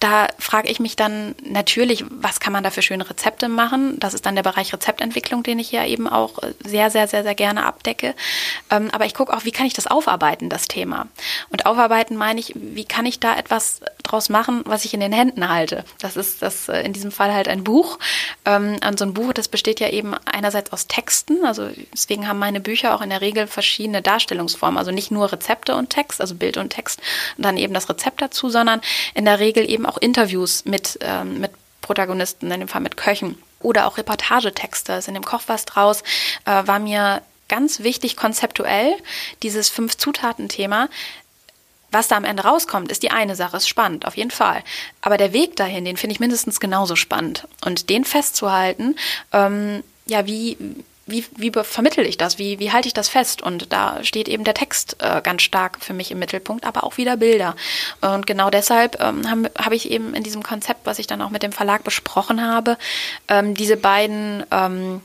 [0.00, 3.98] da frage ich mich dann natürlich, was kann man da für schöne Rezepte machen?
[3.98, 7.34] Das ist dann der Bereich Rezeptentwicklung, den ich ja eben auch sehr, sehr, sehr, sehr
[7.34, 8.14] gerne abdecke.
[8.70, 11.08] Ähm, aber ich gucke auch, wie kann ich das aufarbeiten, das Thema?
[11.50, 15.12] Und aufarbeiten meine ich, wie kann ich da etwas draus machen, was ich in den
[15.12, 15.84] Händen halte?
[15.98, 17.98] Das ist das äh, in diesem Fall halt ein Buch.
[18.44, 22.38] Ähm, und so ein Buch, das besteht ja eben einerseits aus Texten, also deswegen haben
[22.38, 26.36] meine Bücher auch in der Regel verschiedene Darstellungsformen, also nicht nur Rezepte und Text, also
[26.36, 27.00] Bild und Text
[27.36, 28.80] und dann eben das Rezept dazu, sondern
[29.14, 33.38] in der Regel eben auch Interviews mit, ähm, mit Protagonisten, in dem Fall mit Köchen
[33.60, 34.92] oder auch Reportagetexte.
[34.92, 36.02] Also in dem Koch was draus
[36.44, 38.94] äh, war mir ganz wichtig konzeptuell
[39.42, 40.88] dieses Fünf-Zutaten-Thema.
[41.90, 44.62] Was da am Ende rauskommt, ist die eine Sache, ist spannend, auf jeden Fall.
[45.00, 47.48] Aber der Weg dahin, den finde ich mindestens genauso spannend.
[47.64, 48.96] Und den festzuhalten,
[49.32, 50.58] ähm, ja, wie,
[51.08, 52.38] wie, wie vermittel ich das?
[52.38, 53.42] Wie, wie halte ich das fest?
[53.42, 56.96] Und da steht eben der Text äh, ganz stark für mich im Mittelpunkt, aber auch
[56.96, 57.56] wieder Bilder.
[58.00, 61.30] Und genau deshalb ähm, habe hab ich eben in diesem Konzept, was ich dann auch
[61.30, 62.76] mit dem Verlag besprochen habe,
[63.28, 65.00] ähm, diese beiden ähm,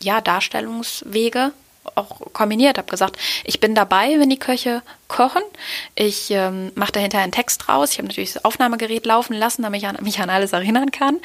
[0.00, 1.52] ja, Darstellungswege
[1.94, 5.42] auch kombiniert, habe gesagt, ich bin dabei, wenn die Köche kochen.
[5.94, 7.90] Ich ähm, mache dahinter einen Text raus.
[7.92, 11.20] Ich habe natürlich das Aufnahmegerät laufen lassen, damit ich an, mich an alles erinnern kann.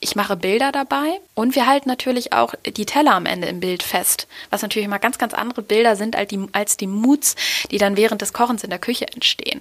[0.00, 3.82] Ich mache Bilder dabei und wir halten natürlich auch die Teller am Ende im Bild
[3.82, 7.34] fest, was natürlich immer ganz, ganz andere Bilder sind als die, als die Moods,
[7.72, 9.60] die dann während des Kochens in der Küche entstehen.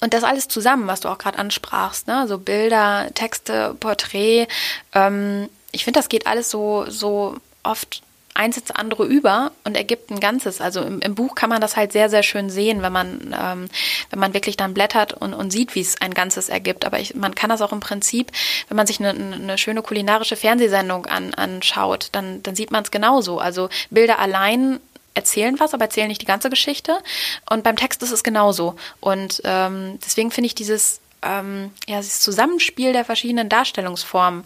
[0.00, 2.26] Und das alles zusammen, was du auch gerade ansprachst, ne?
[2.28, 4.46] so Bilder, Texte, Porträt.
[4.94, 8.02] Ähm, ich finde, das geht alles so, so oft
[8.34, 10.60] eins ins andere über und ergibt ein Ganzes.
[10.60, 13.68] Also im, im Buch kann man das halt sehr, sehr schön sehen, wenn man, ähm,
[14.10, 16.84] wenn man wirklich dann blättert und, und sieht, wie es ein Ganzes ergibt.
[16.84, 18.30] Aber ich, man kann das auch im Prinzip,
[18.68, 22.90] wenn man sich eine, eine schöne kulinarische Fernsehsendung an, anschaut, dann, dann sieht man es
[22.90, 23.38] genauso.
[23.40, 24.80] Also Bilder allein
[25.14, 26.98] erzählen was, aber erzählen nicht die ganze Geschichte.
[27.50, 28.76] Und beim Text ist es genauso.
[29.00, 34.44] Und ähm, deswegen finde ich dieses ähm, ja, das Zusammenspiel der verschiedenen Darstellungsformen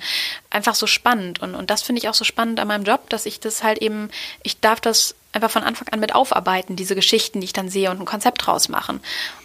[0.51, 1.41] einfach so spannend.
[1.41, 3.79] Und, und das finde ich auch so spannend an meinem Job, dass ich das halt
[3.79, 4.11] eben,
[4.43, 7.91] ich darf das einfach von Anfang an mit aufarbeiten, diese Geschichten, die ich dann sehe
[7.91, 9.01] und ein Konzept draus machen.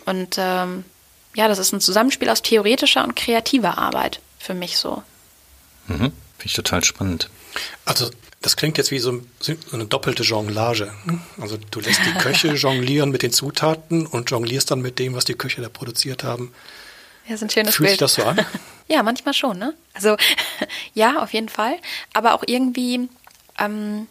[0.06, 0.86] Und ähm,
[1.36, 5.04] ja, das ist ein Zusammenspiel aus theoretischer und kreativer Arbeit für mich so.
[5.88, 5.98] Mhm.
[6.38, 7.30] Finde ich total spannend.
[7.86, 8.10] Also
[8.42, 9.22] das klingt jetzt wie so,
[9.72, 10.94] eine doppelte Jonglage.
[11.06, 11.20] Ne?
[11.40, 15.26] Also du lässt die Köche jonglieren mit den Zutaten und jonglierst dann mit dem, was
[15.26, 16.54] die Köche da produziert haben.
[17.28, 18.00] Ja, ist ein schönes Fühlt Bild.
[18.00, 18.46] sich das so an?
[18.88, 19.74] ja, manchmal schon, ne?
[19.94, 20.16] Also
[20.94, 21.78] ja, auf jeden Fall.
[22.14, 23.10] Aber auch irgendwie,
[23.60, 24.08] ähm,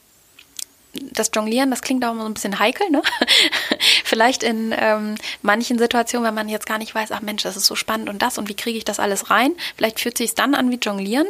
[1.12, 3.02] das Jonglieren, das klingt auch immer so ein bisschen heikel, ne?
[4.04, 7.66] Vielleicht in ähm, manchen Situationen, wenn man jetzt gar nicht weiß, ach Mensch, das ist
[7.66, 9.52] so spannend und das und wie kriege ich das alles rein?
[9.76, 11.26] Vielleicht fühlt sich dann an wie Jonglieren.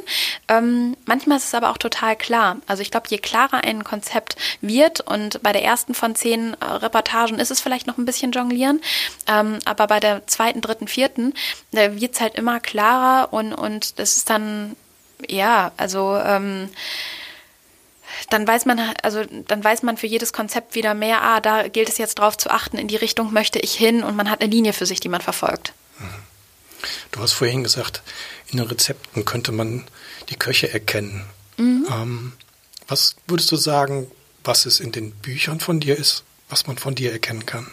[0.48, 2.58] Ähm, manchmal ist es aber auch total klar.
[2.66, 6.64] Also ich glaube, je klarer ein Konzept wird und bei der ersten von zehn äh,
[6.64, 8.80] Reportagen ist es vielleicht noch ein bisschen Jonglieren,
[9.26, 11.34] ähm, aber bei der zweiten, dritten, vierten
[11.72, 14.76] da wird es halt immer klarer und und das ist dann
[15.28, 16.68] ja, also ähm,
[18.30, 21.88] dann weiß man, also dann weiß man für jedes Konzept wieder mehr, ah, da gilt
[21.88, 24.50] es jetzt drauf zu achten, in die Richtung möchte ich hin und man hat eine
[24.50, 25.72] Linie für sich, die man verfolgt.
[25.98, 26.26] Mhm.
[27.12, 28.02] Du hast vorhin gesagt,
[28.48, 29.84] in den Rezepten könnte man
[30.28, 31.24] die Köche erkennen.
[31.56, 31.86] Mhm.
[31.90, 32.32] Ähm,
[32.88, 34.10] was würdest du sagen,
[34.44, 37.66] was es in den Büchern von dir ist, was man von dir erkennen kann?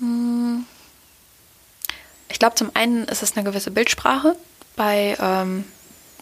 [0.00, 0.66] Mhm.
[2.28, 4.36] Ich glaube, zum einen ist es eine gewisse Bildsprache
[4.74, 5.64] bei ähm,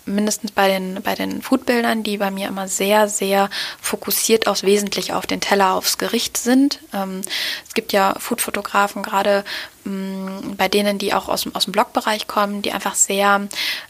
[0.07, 5.17] mindestens bei den, bei den Foodbildern, die bei mir immer sehr, sehr fokussiert aufs Wesentliche,
[5.17, 6.81] auf den Teller, aufs Gericht sind.
[6.93, 7.23] Ähm,
[7.67, 9.45] es gibt ja Foodfotografen, gerade
[9.87, 13.49] ähm, bei denen, die auch aus dem, aus dem Blogbereich kommen, die einfach sehr,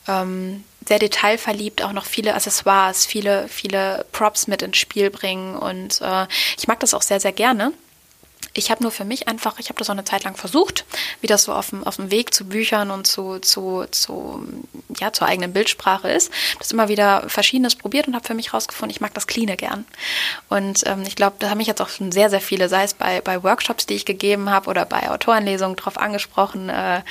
[0.09, 5.57] ähm, sehr detailverliebt auch noch viele Accessoires, viele, viele Props mit ins Spiel bringen.
[5.57, 6.27] Und äh,
[6.59, 7.73] ich mag das auch sehr, sehr gerne.
[8.57, 10.85] Ich habe nur für mich einfach, ich habe das auch eine Zeit lang versucht,
[11.21, 14.47] wie das so auf dem, auf dem Weg zu Büchern und zu, zu, zu,
[14.99, 16.31] ja, zur eigenen Bildsprache ist.
[16.59, 19.85] Das immer wieder Verschiedenes probiert und habe für mich herausgefunden, ich mag das Cleane gern.
[20.49, 22.95] Und ähm, ich glaube, da haben mich jetzt auch schon sehr, sehr viele, sei es
[22.95, 27.03] bei, bei Workshops, die ich gegeben habe oder bei Autorenlesungen drauf angesprochen, äh,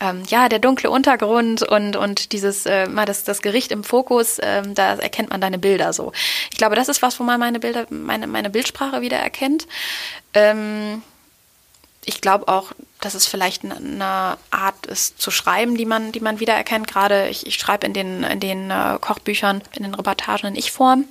[0.00, 4.38] ähm, ja, der dunkle Untergrund und, und dieses, äh, mal das, das Gericht im Fokus,
[4.38, 6.12] äh, da erkennt man deine Bilder so.
[6.50, 9.66] Ich glaube, das ist was, wo man meine Bilder, meine, meine Bildsprache wieder erkennt.
[10.34, 11.02] Ähm,
[12.04, 16.40] ich glaube auch, dass es vielleicht eine Art ist zu schreiben, die man, die man
[16.40, 16.86] wiedererkennt.
[16.86, 21.04] Gerade ich, ich schreibe in den, in den äh, Kochbüchern, in den Reportagen in Ich-Form.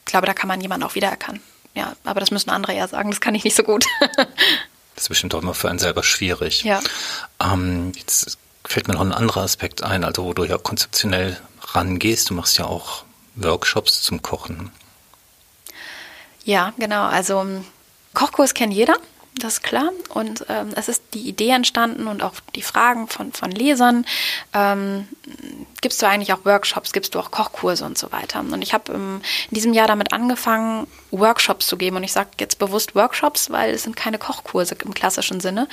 [0.00, 1.40] Ich glaube, da kann man jemanden auch wiedererkennen.
[1.74, 3.84] Ja, aber das müssen andere eher sagen, das kann ich nicht so gut.
[4.16, 6.64] das ist bestimmt auch immer für einen selber schwierig.
[6.64, 6.80] Ja.
[7.40, 12.30] Ähm, jetzt fällt mir noch ein anderer Aspekt ein, also wo du ja konzeptionell rangehst.
[12.30, 14.72] Du machst ja auch Workshops zum Kochen.
[16.44, 17.04] Ja, genau.
[17.04, 17.62] Also
[18.16, 18.96] Kochkurs kennt jeder,
[19.38, 19.90] das ist klar.
[20.08, 24.06] Und ähm, es ist die Idee entstanden und auch die Fragen von, von Lesern.
[24.54, 25.06] Ähm,
[25.86, 28.40] gibst du eigentlich auch Workshops, gibst du auch Kochkurse und so weiter.
[28.40, 31.94] Und ich habe ähm, in diesem Jahr damit angefangen, Workshops zu geben.
[31.94, 35.68] Und ich sage jetzt bewusst Workshops, weil es sind keine Kochkurse im klassischen Sinne.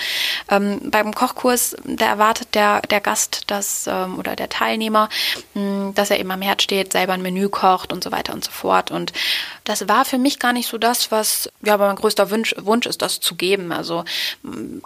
[0.50, 5.10] Ähm, beim Kochkurs, da erwartet der, der Gast das, ähm, oder der Teilnehmer,
[5.56, 8.34] mh, hm, dass er eben am Herd steht, selber ein Menü kocht und so weiter
[8.34, 8.92] und so fort.
[8.92, 9.14] Und
[9.64, 12.86] das war für mich gar nicht so das, was ja aber mein größter Wunsch, Wunsch
[12.86, 13.72] ist, das zu geben.
[13.72, 14.04] Also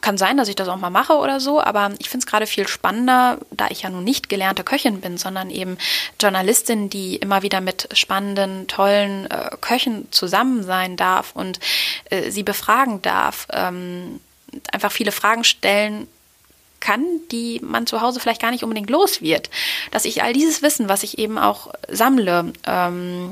[0.02, 2.48] kann sein, dass ich das auch mal mache oder so, aber ich finde es gerade
[2.48, 5.78] viel spannender, da ich ja nun nicht gelernte Köchin bin, sondern eben
[6.20, 11.60] Journalistin, die immer wieder mit spannenden, tollen äh, Köchen zusammen sein darf und
[12.10, 14.20] äh, sie befragen darf, ähm,
[14.72, 16.08] einfach viele Fragen stellen
[16.80, 19.50] kann, die man zu Hause vielleicht gar nicht unbedingt los wird.
[19.92, 23.32] Dass ich all dieses Wissen, was ich eben auch sammle, ähm,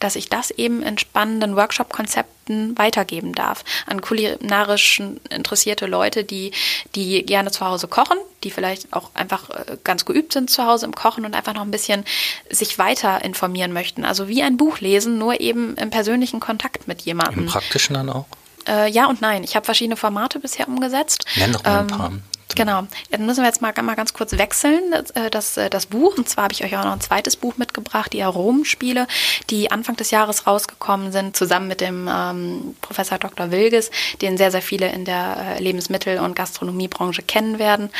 [0.00, 6.52] dass ich das eben in spannenden Workshop-Konzepten weitergeben darf an kulinarisch interessierte Leute, die,
[6.94, 10.86] die gerne zu Hause kochen, die vielleicht auch einfach äh, ganz geübt sind zu Hause
[10.86, 12.04] im Kochen und einfach noch ein bisschen
[12.50, 14.04] sich weiter informieren möchten.
[14.04, 17.44] Also wie ein Buch lesen, nur eben im persönlichen Kontakt mit jemandem.
[17.44, 18.26] Im praktischen dann auch?
[18.66, 19.44] Äh, ja und nein.
[19.44, 21.24] Ich habe verschiedene Formate bisher umgesetzt.
[21.36, 22.66] Nenn doch mal ein ähm, paar.
[22.66, 22.86] Genau.
[23.10, 26.16] Dann müssen wir jetzt mal, mal ganz kurz wechseln, das, äh, das, äh, das Buch.
[26.16, 29.06] Und zwar habe ich euch auch noch ein zweites Buch mitgebracht, die Aromenspiele,
[29.50, 33.50] die Anfang des Jahres rausgekommen sind, zusammen mit dem ähm, Professor Dr.
[33.50, 33.90] Wilges,
[34.22, 37.90] den sehr, sehr viele in der äh, Lebensmittel- und Gastronomiebranche kennen werden.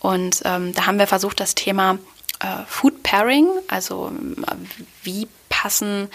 [0.00, 1.98] Und ähm, da haben wir versucht, das Thema
[2.40, 4.12] äh, Food Pairing, also
[5.02, 6.08] wie passen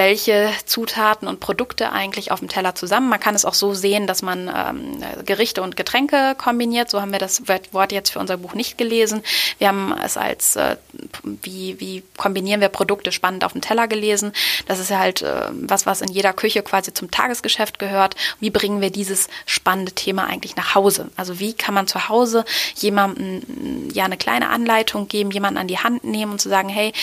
[0.00, 3.10] welche Zutaten und Produkte eigentlich auf dem Teller zusammen.
[3.10, 6.88] Man kann es auch so sehen, dass man ähm, Gerichte und Getränke kombiniert.
[6.88, 9.22] So haben wir das Wort jetzt für unser Buch nicht gelesen.
[9.58, 10.76] Wir haben es als, äh,
[11.22, 14.32] wie, wie kombinieren wir Produkte spannend auf dem Teller gelesen.
[14.66, 18.16] Das ist ja halt äh, was, was in jeder Küche quasi zum Tagesgeschäft gehört.
[18.40, 21.10] Wie bringen wir dieses spannende Thema eigentlich nach Hause?
[21.16, 25.78] Also wie kann man zu Hause jemandem ja eine kleine Anleitung geben, jemanden an die
[25.78, 26.94] Hand nehmen und zu sagen, hey,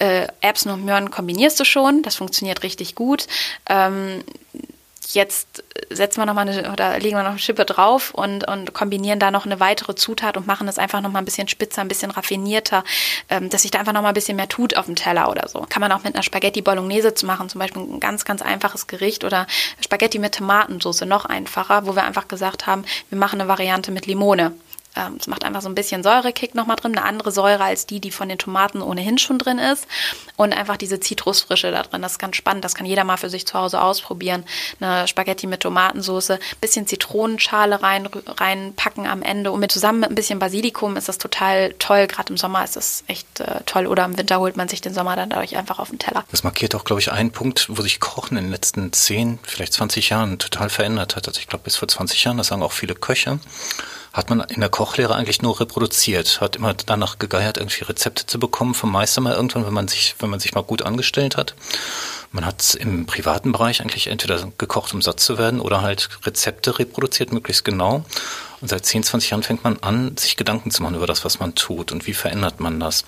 [0.00, 3.26] äh, Erbsen und Möhren kombinierst du schon, das funktioniert richtig gut.
[3.68, 4.24] Ähm,
[5.14, 8.72] jetzt setzen wir noch mal eine, oder legen wir noch eine Schippe drauf und, und
[8.72, 11.80] kombinieren da noch eine weitere Zutat und machen das einfach noch mal ein bisschen spitzer,
[11.80, 12.84] ein bisschen raffinierter,
[13.28, 15.48] ähm, dass sich da einfach noch mal ein bisschen mehr tut auf dem Teller oder
[15.48, 15.66] so.
[15.68, 18.86] Kann man auch mit einer Spaghetti Bolognese zu machen, zum Beispiel ein ganz, ganz einfaches
[18.86, 19.46] Gericht oder
[19.80, 24.06] Spaghetti mit Tomatensauce, noch einfacher, wo wir einfach gesagt haben, wir machen eine Variante mit
[24.06, 24.52] Limone.
[24.96, 28.00] Ähm, es macht einfach so ein bisschen Säurekick nochmal drin, eine andere Säure als die,
[28.00, 29.86] die von den Tomaten ohnehin schon drin ist.
[30.36, 32.02] Und einfach diese Zitrusfrische da drin.
[32.02, 32.64] Das ist ganz spannend.
[32.64, 34.44] Das kann jeder mal für sich zu Hause ausprobieren.
[34.80, 39.52] Eine Spaghetti mit Tomatensauce, bisschen Zitronenschale rein, reinpacken am Ende.
[39.52, 42.06] Und mit zusammen mit ein bisschen Basilikum ist das total toll.
[42.06, 43.86] Gerade im Sommer ist das echt äh, toll.
[43.86, 46.24] Oder im Winter holt man sich den Sommer dann dadurch einfach auf den Teller.
[46.30, 49.72] Das markiert auch, glaube ich, einen Punkt, wo sich Kochen in den letzten 10, vielleicht
[49.74, 51.28] 20 Jahren total verändert hat.
[51.28, 53.38] Also ich glaube, bis vor 20 Jahren, das sagen auch viele Köche
[54.12, 58.40] hat man in der Kochlehre eigentlich nur reproduziert, hat immer danach gegeiert, irgendwie Rezepte zu
[58.40, 61.54] bekommen vom Meister mal irgendwann, wenn man sich, wenn man sich mal gut angestellt hat.
[62.32, 66.78] Man hat im privaten Bereich eigentlich entweder gekocht, um satt zu werden, oder halt Rezepte
[66.78, 68.04] reproduziert, möglichst genau.
[68.60, 71.40] Und seit 10, 20 Jahren fängt man an, sich Gedanken zu machen über das, was
[71.40, 73.04] man tut und wie verändert man das.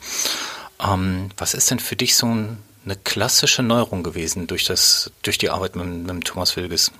[0.80, 5.38] Ähm, was ist denn für dich so ein, eine klassische Neuerung gewesen durch das, durch
[5.38, 6.92] die Arbeit mit, mit Thomas Wilges?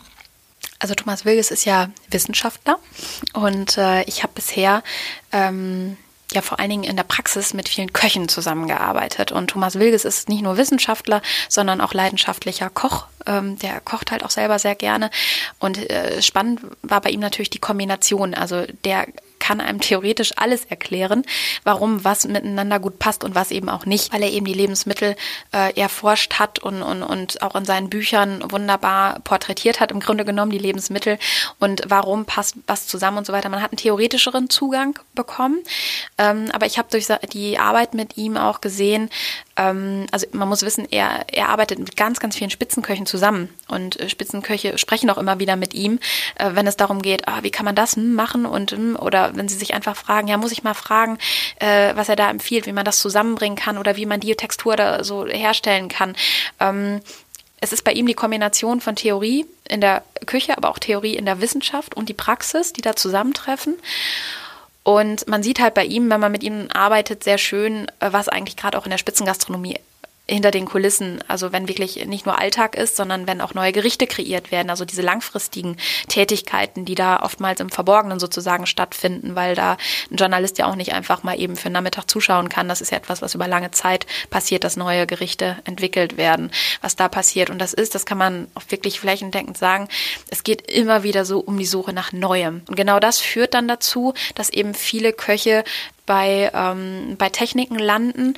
[0.82, 2.80] Also Thomas Wilges ist ja Wissenschaftler
[3.34, 4.82] und äh, ich habe bisher
[5.30, 5.96] ähm,
[6.32, 9.30] ja vor allen Dingen in der Praxis mit vielen Köchen zusammengearbeitet.
[9.30, 13.06] Und Thomas Wilges ist nicht nur Wissenschaftler, sondern auch leidenschaftlicher Koch.
[13.26, 15.10] Ähm, der kocht halt auch selber sehr gerne.
[15.60, 18.34] Und äh, spannend war bei ihm natürlich die Kombination.
[18.34, 19.06] Also der
[19.42, 21.24] kann einem theoretisch alles erklären,
[21.64, 25.16] warum was miteinander gut passt und was eben auch nicht, weil er eben die Lebensmittel
[25.52, 30.24] äh, erforscht hat und, und, und auch in seinen Büchern wunderbar porträtiert hat, im Grunde
[30.24, 31.18] genommen die Lebensmittel
[31.59, 33.48] und warum passt was zusammen und so weiter.
[33.48, 35.59] Man hat einen theoretischeren Zugang bekommen,
[36.18, 39.11] ähm, aber ich habe durch die Arbeit mit ihm auch gesehen,
[40.10, 44.08] also man muss wissen, er, er arbeitet mit ganz, ganz vielen Spitzenköchen zusammen und äh,
[44.08, 45.98] Spitzenköche sprechen auch immer wieder mit ihm,
[46.36, 49.36] äh, wenn es darum geht, ah, wie kann man das hm, machen und hm, oder
[49.36, 51.18] wenn sie sich einfach fragen, ja, muss ich mal fragen,
[51.60, 54.76] äh, was er da empfiehlt, wie man das zusammenbringen kann oder wie man die Textur
[54.76, 56.16] da so herstellen kann.
[56.58, 57.00] Ähm,
[57.60, 61.26] es ist bei ihm die Kombination von Theorie in der Küche, aber auch Theorie in
[61.26, 63.76] der Wissenschaft und die Praxis, die da zusammentreffen.
[64.84, 68.28] Und man sieht halt bei ihm, wenn man mit ihm arbeitet, sehr schön, äh, was
[68.28, 69.78] eigentlich gerade auch in der Spitzengastronomie
[70.32, 74.06] hinter den Kulissen, also wenn wirklich nicht nur Alltag ist, sondern wenn auch neue Gerichte
[74.06, 75.76] kreiert werden, also diese langfristigen
[76.08, 79.76] Tätigkeiten, die da oftmals im Verborgenen sozusagen stattfinden, weil da
[80.10, 82.68] ein Journalist ja auch nicht einfach mal eben für einen Nachmittag zuschauen kann.
[82.68, 86.96] Das ist ja etwas, was über lange Zeit passiert, dass neue Gerichte entwickelt werden, was
[86.96, 87.50] da passiert.
[87.50, 89.88] Und das ist, das kann man auch wirklich flächendeckend sagen,
[90.28, 92.62] es geht immer wieder so um die Suche nach Neuem.
[92.68, 95.64] Und genau das führt dann dazu, dass eben viele Köche
[96.06, 98.34] bei, ähm, bei Techniken landen,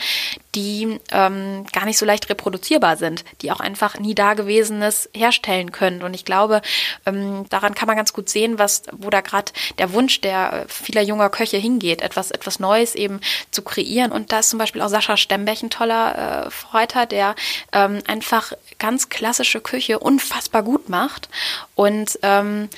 [0.54, 6.02] die ähm, gar nicht so leicht reproduzierbar sind, die auch einfach nie Dagewesenes herstellen können.
[6.02, 6.62] Und ich glaube,
[7.06, 11.02] ähm, daran kann man ganz gut sehen, was, wo da gerade der Wunsch der vieler
[11.02, 14.12] junger Köche hingeht, etwas, etwas Neues eben zu kreieren.
[14.12, 17.34] Und da ist zum Beispiel auch Sascha Stembech ein toller äh, Reiter, der
[17.72, 21.28] ähm, einfach ganz klassische Küche unfassbar gut macht
[21.74, 22.68] und ähm,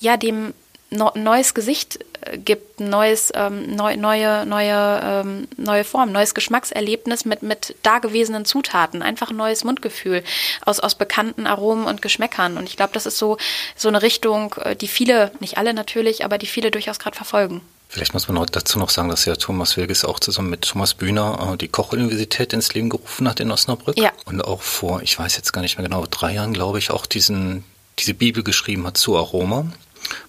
[0.00, 0.52] ja, dem
[0.90, 7.42] neues Gesicht äh, gibt, neues, ähm, neu, neue, neue, ähm, neue Form, neues Geschmackserlebnis mit,
[7.42, 10.22] mit dagewesenen Zutaten, einfach ein neues Mundgefühl
[10.64, 12.56] aus, aus bekannten Aromen und Geschmäckern.
[12.56, 13.38] Und ich glaube, das ist so,
[13.76, 17.60] so eine Richtung, äh, die viele, nicht alle natürlich, aber die viele durchaus gerade verfolgen.
[17.88, 21.52] Vielleicht muss man dazu noch sagen, dass ja Thomas Wilges auch zusammen mit Thomas Bühner
[21.52, 23.98] äh, die Kochuniversität ins Leben gerufen hat in Osnabrück.
[23.98, 24.10] Ja.
[24.24, 27.06] Und auch vor, ich weiß jetzt gar nicht mehr genau, drei Jahren, glaube ich, auch
[27.06, 27.64] diesen,
[27.98, 29.66] diese Bibel geschrieben hat zu Aroma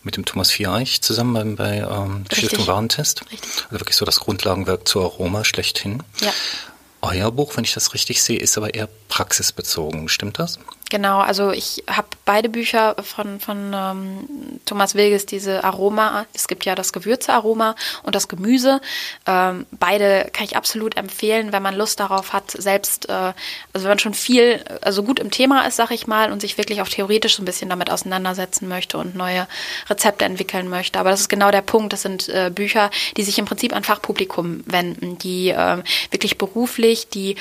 [0.04, 3.22] mit dem Thomas Viereich zusammen bei, bei ähm, Stiftung Warentest.
[3.32, 3.50] Richtig.
[3.66, 6.04] Also wirklich so das Grundlagenwerk zur Aroma schlechthin.
[6.22, 6.34] Ja.
[7.02, 10.10] Euer Buch, wenn ich das richtig sehe, ist aber eher praxisbezogen.
[10.10, 10.60] Stimmt das?
[10.91, 16.63] Genau, also ich habe beide Bücher von, von ähm, Thomas Wilges, diese Aroma, es gibt
[16.63, 18.82] ja das Gewürzearoma und das Gemüse.
[19.26, 23.34] Ähm, beide kann ich absolut empfehlen, wenn man Lust darauf hat, selbst, äh, also
[23.74, 26.82] wenn man schon viel, also gut im Thema ist, sag ich mal, und sich wirklich
[26.84, 29.48] auch theoretisch so ein bisschen damit auseinandersetzen möchte und neue
[29.89, 31.00] Rezepte entwickeln möchte.
[31.00, 31.93] Aber das ist genau der Punkt.
[31.93, 37.10] Das sind äh, Bücher, die sich im Prinzip an Fachpublikum wenden, die äh, wirklich beruflich,
[37.10, 37.38] die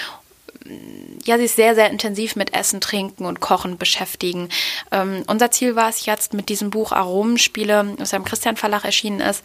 [1.25, 4.49] ja, sich sehr, sehr intensiv mit Essen, Trinken und Kochen beschäftigen.
[4.91, 8.85] Ähm, unser Ziel war es jetzt mit diesem Buch Aromenspiele, das ja im Christian Verlag
[8.85, 9.43] erschienen ist,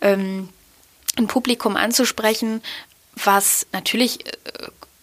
[0.00, 0.48] ähm,
[1.16, 2.62] ein Publikum anzusprechen,
[3.14, 4.32] was natürlich äh,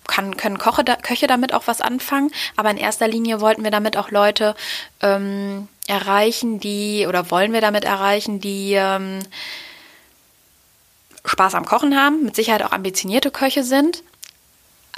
[0.07, 3.97] kann, können Koche, Köche damit auch was anfangen, aber in erster Linie wollten wir damit
[3.97, 4.55] auch Leute
[5.01, 9.19] ähm, erreichen, die, oder wollen wir damit erreichen, die ähm,
[11.25, 14.03] Spaß am Kochen haben, mit Sicherheit auch ambitionierte Köche sind,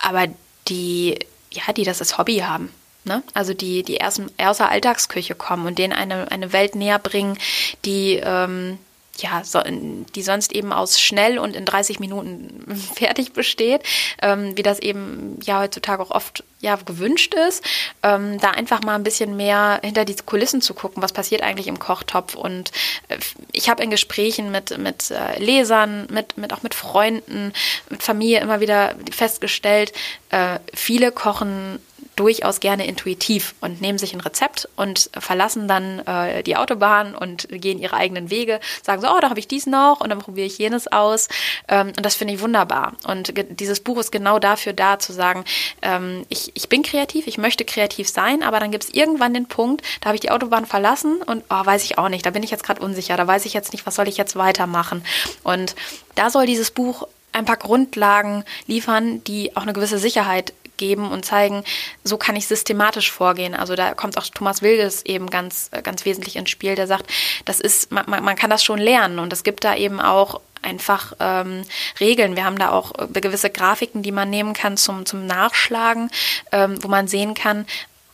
[0.01, 0.27] aber
[0.67, 1.19] die,
[1.51, 2.71] ja, die das als Hobby haben.
[3.03, 3.23] Ne?
[3.33, 7.37] Also die, die erst aus der Alltagsküche kommen und denen eine, eine Welt näher bringen,
[7.85, 8.77] die, ähm,
[9.17, 12.63] ja, so, die sonst eben aus schnell und in 30 Minuten
[12.95, 13.81] fertig besteht,
[14.21, 17.63] ähm, wie das eben ja heutzutage auch oft ja gewünscht ist,
[18.03, 21.67] ähm, da einfach mal ein bisschen mehr hinter die Kulissen zu gucken, was passiert eigentlich
[21.67, 22.35] im Kochtopf.
[22.35, 22.71] Und
[23.09, 23.17] äh,
[23.51, 27.53] ich habe in Gesprächen mit, mit äh, Lesern, mit, mit auch mit Freunden,
[27.89, 29.93] mit Familie immer wieder festgestellt,
[30.29, 31.79] äh, viele kochen
[32.17, 37.47] durchaus gerne intuitiv und nehmen sich ein Rezept und verlassen dann äh, die Autobahn und
[37.49, 40.47] gehen ihre eigenen Wege, sagen so, oh, da habe ich dies noch und dann probiere
[40.47, 41.29] ich jenes aus.
[41.67, 42.93] Ähm, und das finde ich wunderbar.
[43.07, 45.45] Und dieses Buch ist genau dafür da, zu sagen,
[45.81, 49.47] ähm, ich, ich bin kreativ, ich möchte kreativ sein, aber dann gibt es irgendwann den
[49.47, 52.43] Punkt, da habe ich die Autobahn verlassen und oh, weiß ich auch nicht, da bin
[52.43, 55.03] ich jetzt gerade unsicher, da weiß ich jetzt nicht, was soll ich jetzt weitermachen.
[55.43, 55.75] Und
[56.15, 61.25] da soll dieses Buch ein paar Grundlagen liefern, die auch eine gewisse Sicherheit geben und
[61.25, 61.63] zeigen,
[62.03, 63.53] so kann ich systematisch vorgehen.
[63.53, 67.07] Also da kommt auch Thomas Wilges eben ganz, ganz wesentlich ins Spiel, der sagt,
[67.45, 71.13] das ist, man, man kann das schon lernen und es gibt da eben auch einfach
[71.19, 71.63] ähm,
[71.99, 72.35] Regeln.
[72.35, 76.09] Wir haben da auch äh, gewisse Grafiken, die man nehmen kann zum, zum Nachschlagen,
[76.51, 77.65] ähm, wo man sehen kann,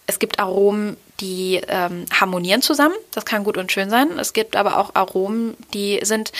[0.05, 2.95] es gibt Aromen, die ähm, harmonieren zusammen.
[3.11, 4.17] Das kann gut und schön sein.
[4.19, 6.31] Es gibt aber auch Aromen, die sind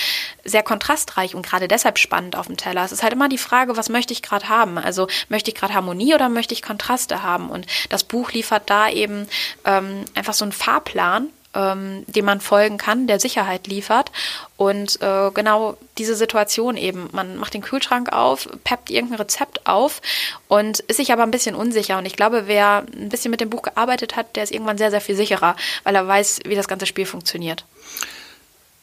[0.44, 2.84] sehr kontrastreich und gerade deshalb spannend auf dem Teller.
[2.84, 4.78] Es ist halt immer die Frage, was möchte ich gerade haben?
[4.78, 7.50] Also möchte ich gerade Harmonie oder möchte ich Kontraste haben?
[7.50, 9.28] Und das Buch liefert da eben
[9.66, 14.12] ähm, einfach so einen Fahrplan, ähm, dem man folgen kann, der Sicherheit liefert.
[14.58, 17.10] Und äh, genau diese Situation eben.
[17.12, 20.02] Man macht den Kühlschrank auf, peppt irgendein Rezept auf
[20.48, 21.98] und ist sich aber ein bisschen unsicher.
[21.98, 24.92] Und ich glaube, wer ein bisschen mit dem Buch gearbeitet hat, der ist irgendwann sehr,
[24.92, 27.66] sehr viel sicherer, weil er weiß, wie das ganze Spiel funktioniert.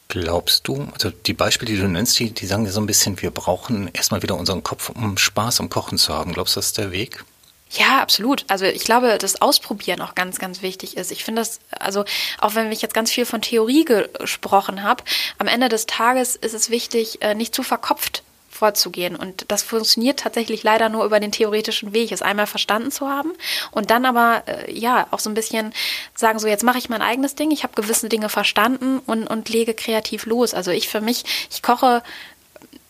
[0.07, 3.21] Glaubst du, also die Beispiele, die du nennst, die, die sagen dir so ein bisschen,
[3.21, 6.33] wir brauchen erstmal wieder unseren Kopf, um Spaß am Kochen zu haben.
[6.33, 7.23] Glaubst du, das ist der Weg?
[7.71, 8.43] Ja, absolut.
[8.49, 11.11] Also ich glaube, das Ausprobieren auch ganz, ganz wichtig ist.
[11.11, 12.03] Ich finde das, also
[12.39, 15.03] auch wenn ich jetzt ganz viel von Theorie gesprochen habe,
[15.37, 19.15] am Ende des Tages ist es wichtig, äh, nicht zu verkopft vorzugehen.
[19.15, 23.31] Und das funktioniert tatsächlich leider nur über den theoretischen Weg, es einmal verstanden zu haben
[23.71, 25.73] und dann aber äh, ja auch so ein bisschen
[26.13, 29.49] sagen, so jetzt mache ich mein eigenes Ding, ich habe gewisse Dinge verstanden und, und
[29.49, 30.53] lege kreativ los.
[30.53, 32.03] Also ich für mich, ich koche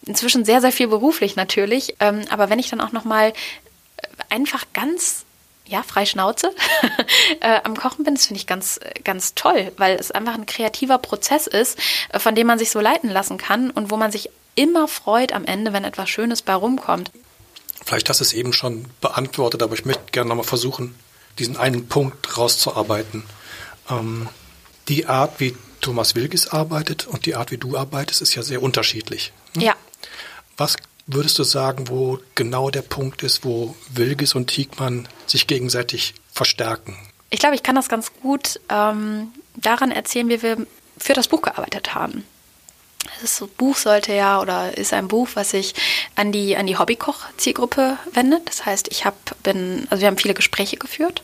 [0.06, 3.32] inzwischen sehr, sehr viel beruflich natürlich, ähm, aber wenn ich dann auch nochmal
[4.30, 5.26] einfach ganz
[5.66, 6.54] ja, frei Schnauze
[7.40, 8.16] äh, am Kochen bin.
[8.16, 11.80] Das finde ich ganz, ganz toll, weil es einfach ein kreativer Prozess ist,
[12.10, 15.32] äh, von dem man sich so leiten lassen kann und wo man sich immer freut
[15.32, 17.12] am Ende, wenn etwas Schönes bei rumkommt.
[17.84, 20.94] Vielleicht hast du es eben schon beantwortet, aber ich möchte gerne nochmal versuchen,
[21.40, 23.24] diesen einen Punkt rauszuarbeiten.
[23.90, 24.28] Ähm,
[24.88, 28.62] die Art, wie Thomas Wilkes arbeitet und die Art, wie du arbeitest, ist ja sehr
[28.62, 29.32] unterschiedlich.
[29.56, 29.62] Hm?
[29.64, 29.76] Ja.
[30.58, 30.76] Was
[31.14, 36.98] würdest du sagen, wo genau der Punkt ist, wo Wilges und Tiegmann sich gegenseitig verstärken?
[37.30, 40.66] Ich glaube, ich kann das ganz gut ähm, daran erzählen, wie wir
[40.98, 42.24] für das Buch gearbeitet haben.
[43.22, 45.74] Das Buch sollte ja oder ist ein Buch, was sich
[46.16, 48.48] an die, an die Hobbykoch-Zielgruppe wendet.
[48.48, 51.24] Das heißt, ich habe, bin, also wir haben viele Gespräche geführt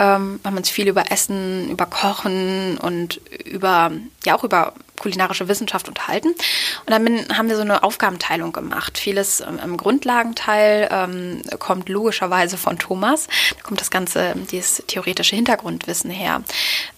[0.00, 3.92] ähm, haben uns viel über Essen, über Kochen und über,
[4.24, 6.28] ja auch über kulinarische Wissenschaft unterhalten.
[6.28, 8.98] Und dann haben wir so eine Aufgabenteilung gemacht.
[8.98, 13.28] Vieles im Grundlagenteil ähm, kommt logischerweise von Thomas.
[13.56, 16.42] Da kommt das ganze, dieses theoretische Hintergrundwissen her.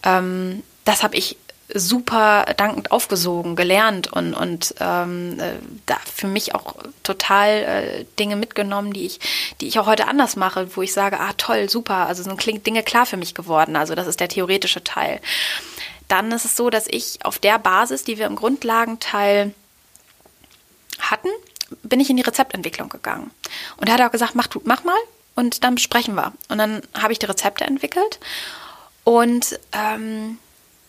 [0.05, 1.37] Ähm, das habe ich
[1.75, 5.53] super dankend aufgesogen, gelernt und, und ähm, äh,
[5.87, 9.20] da für mich auch total äh, Dinge mitgenommen, die ich,
[9.61, 12.83] die ich auch heute anders mache, wo ich sage, ah toll, super, also sind Dinge
[12.83, 13.77] klar für mich geworden.
[13.77, 15.20] Also das ist der theoretische Teil.
[16.09, 19.55] Dann ist es so, dass ich auf der Basis, die wir im Grundlagenteil
[20.99, 21.29] hatten,
[21.83, 23.31] bin ich in die Rezeptentwicklung gegangen.
[23.79, 24.99] Und er hat auch gesagt, mach, mach mal
[25.35, 26.33] und dann besprechen wir.
[26.49, 28.20] Und dann habe ich die Rezepte entwickelt
[29.05, 30.39] und ähm,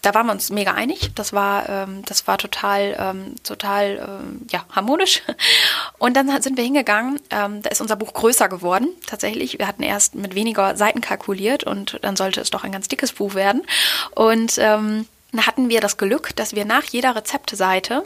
[0.04, 1.12] da waren wir uns mega einig.
[1.16, 5.24] Das war, ähm, das war total, ähm, total ähm, ja, harmonisch.
[5.98, 7.20] Und dann sind wir hingegangen.
[7.32, 9.58] Ähm, da ist unser Buch größer geworden, tatsächlich.
[9.58, 13.14] Wir hatten erst mit weniger Seiten kalkuliert und dann sollte es doch ein ganz dickes
[13.14, 13.64] Buch werden.
[14.12, 18.04] Und ähm, dann hatten wir das Glück, dass wir nach jeder Rezeptseite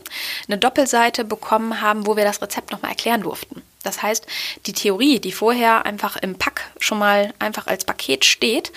[0.47, 3.63] eine Doppelseite bekommen haben, wo wir das Rezept nochmal erklären durften.
[3.83, 4.25] Das heißt,
[4.65, 8.71] die Theorie, die vorher einfach im Pack schon mal einfach als Paket steht,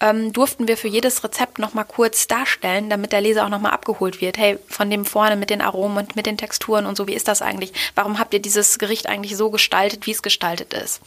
[0.00, 4.20] ähm, durften wir für jedes Rezept nochmal kurz darstellen, damit der Leser auch nochmal abgeholt
[4.20, 4.38] wird.
[4.38, 7.28] Hey, von dem vorne mit den Aromen und mit den Texturen und so, wie ist
[7.28, 7.72] das eigentlich?
[7.94, 11.00] Warum habt ihr dieses Gericht eigentlich so gestaltet, wie es gestaltet ist?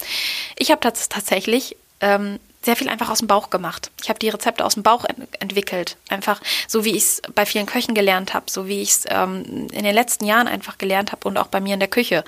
[0.58, 3.92] Ich habe tatsächlich ähm, sehr viel einfach aus dem Bauch gemacht.
[4.02, 5.98] Ich habe die Rezepte aus dem Bauch ent entwickelt.
[6.10, 9.68] Einfach so, wie ich es bei vielen Köchen gelernt habe, so wie ich es ähm,
[9.72, 12.24] in den letzten Jahren einfach gelernt habe und auch bei mir in der Küche.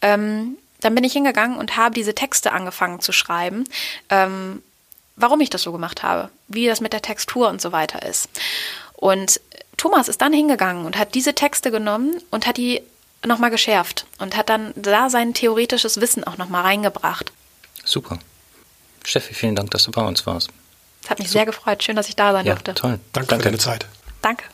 [0.00, 3.64] Ähm, dann bin ich hingegangen und habe diese Texte angefangen zu schreiben,
[4.10, 4.62] ähm,
[5.16, 8.28] warum ich das so gemacht habe, wie das mit der Textur und so weiter ist.
[8.94, 9.40] Und
[9.76, 12.82] Thomas ist dann hingegangen und hat diese Texte genommen und hat die
[13.26, 17.32] nochmal geschärft und hat dann da sein theoretisches Wissen auch nochmal reingebracht.
[17.84, 18.18] Super.
[19.04, 20.50] Steffi, vielen Dank, dass du bei uns warst.
[21.02, 21.34] Es hat mich so.
[21.34, 21.82] sehr gefreut.
[21.82, 22.74] Schön, dass ich da sein ja, durfte.
[22.74, 22.98] Toll.
[23.12, 23.86] Danke, Danke für deine Zeit.
[24.22, 24.44] Danke.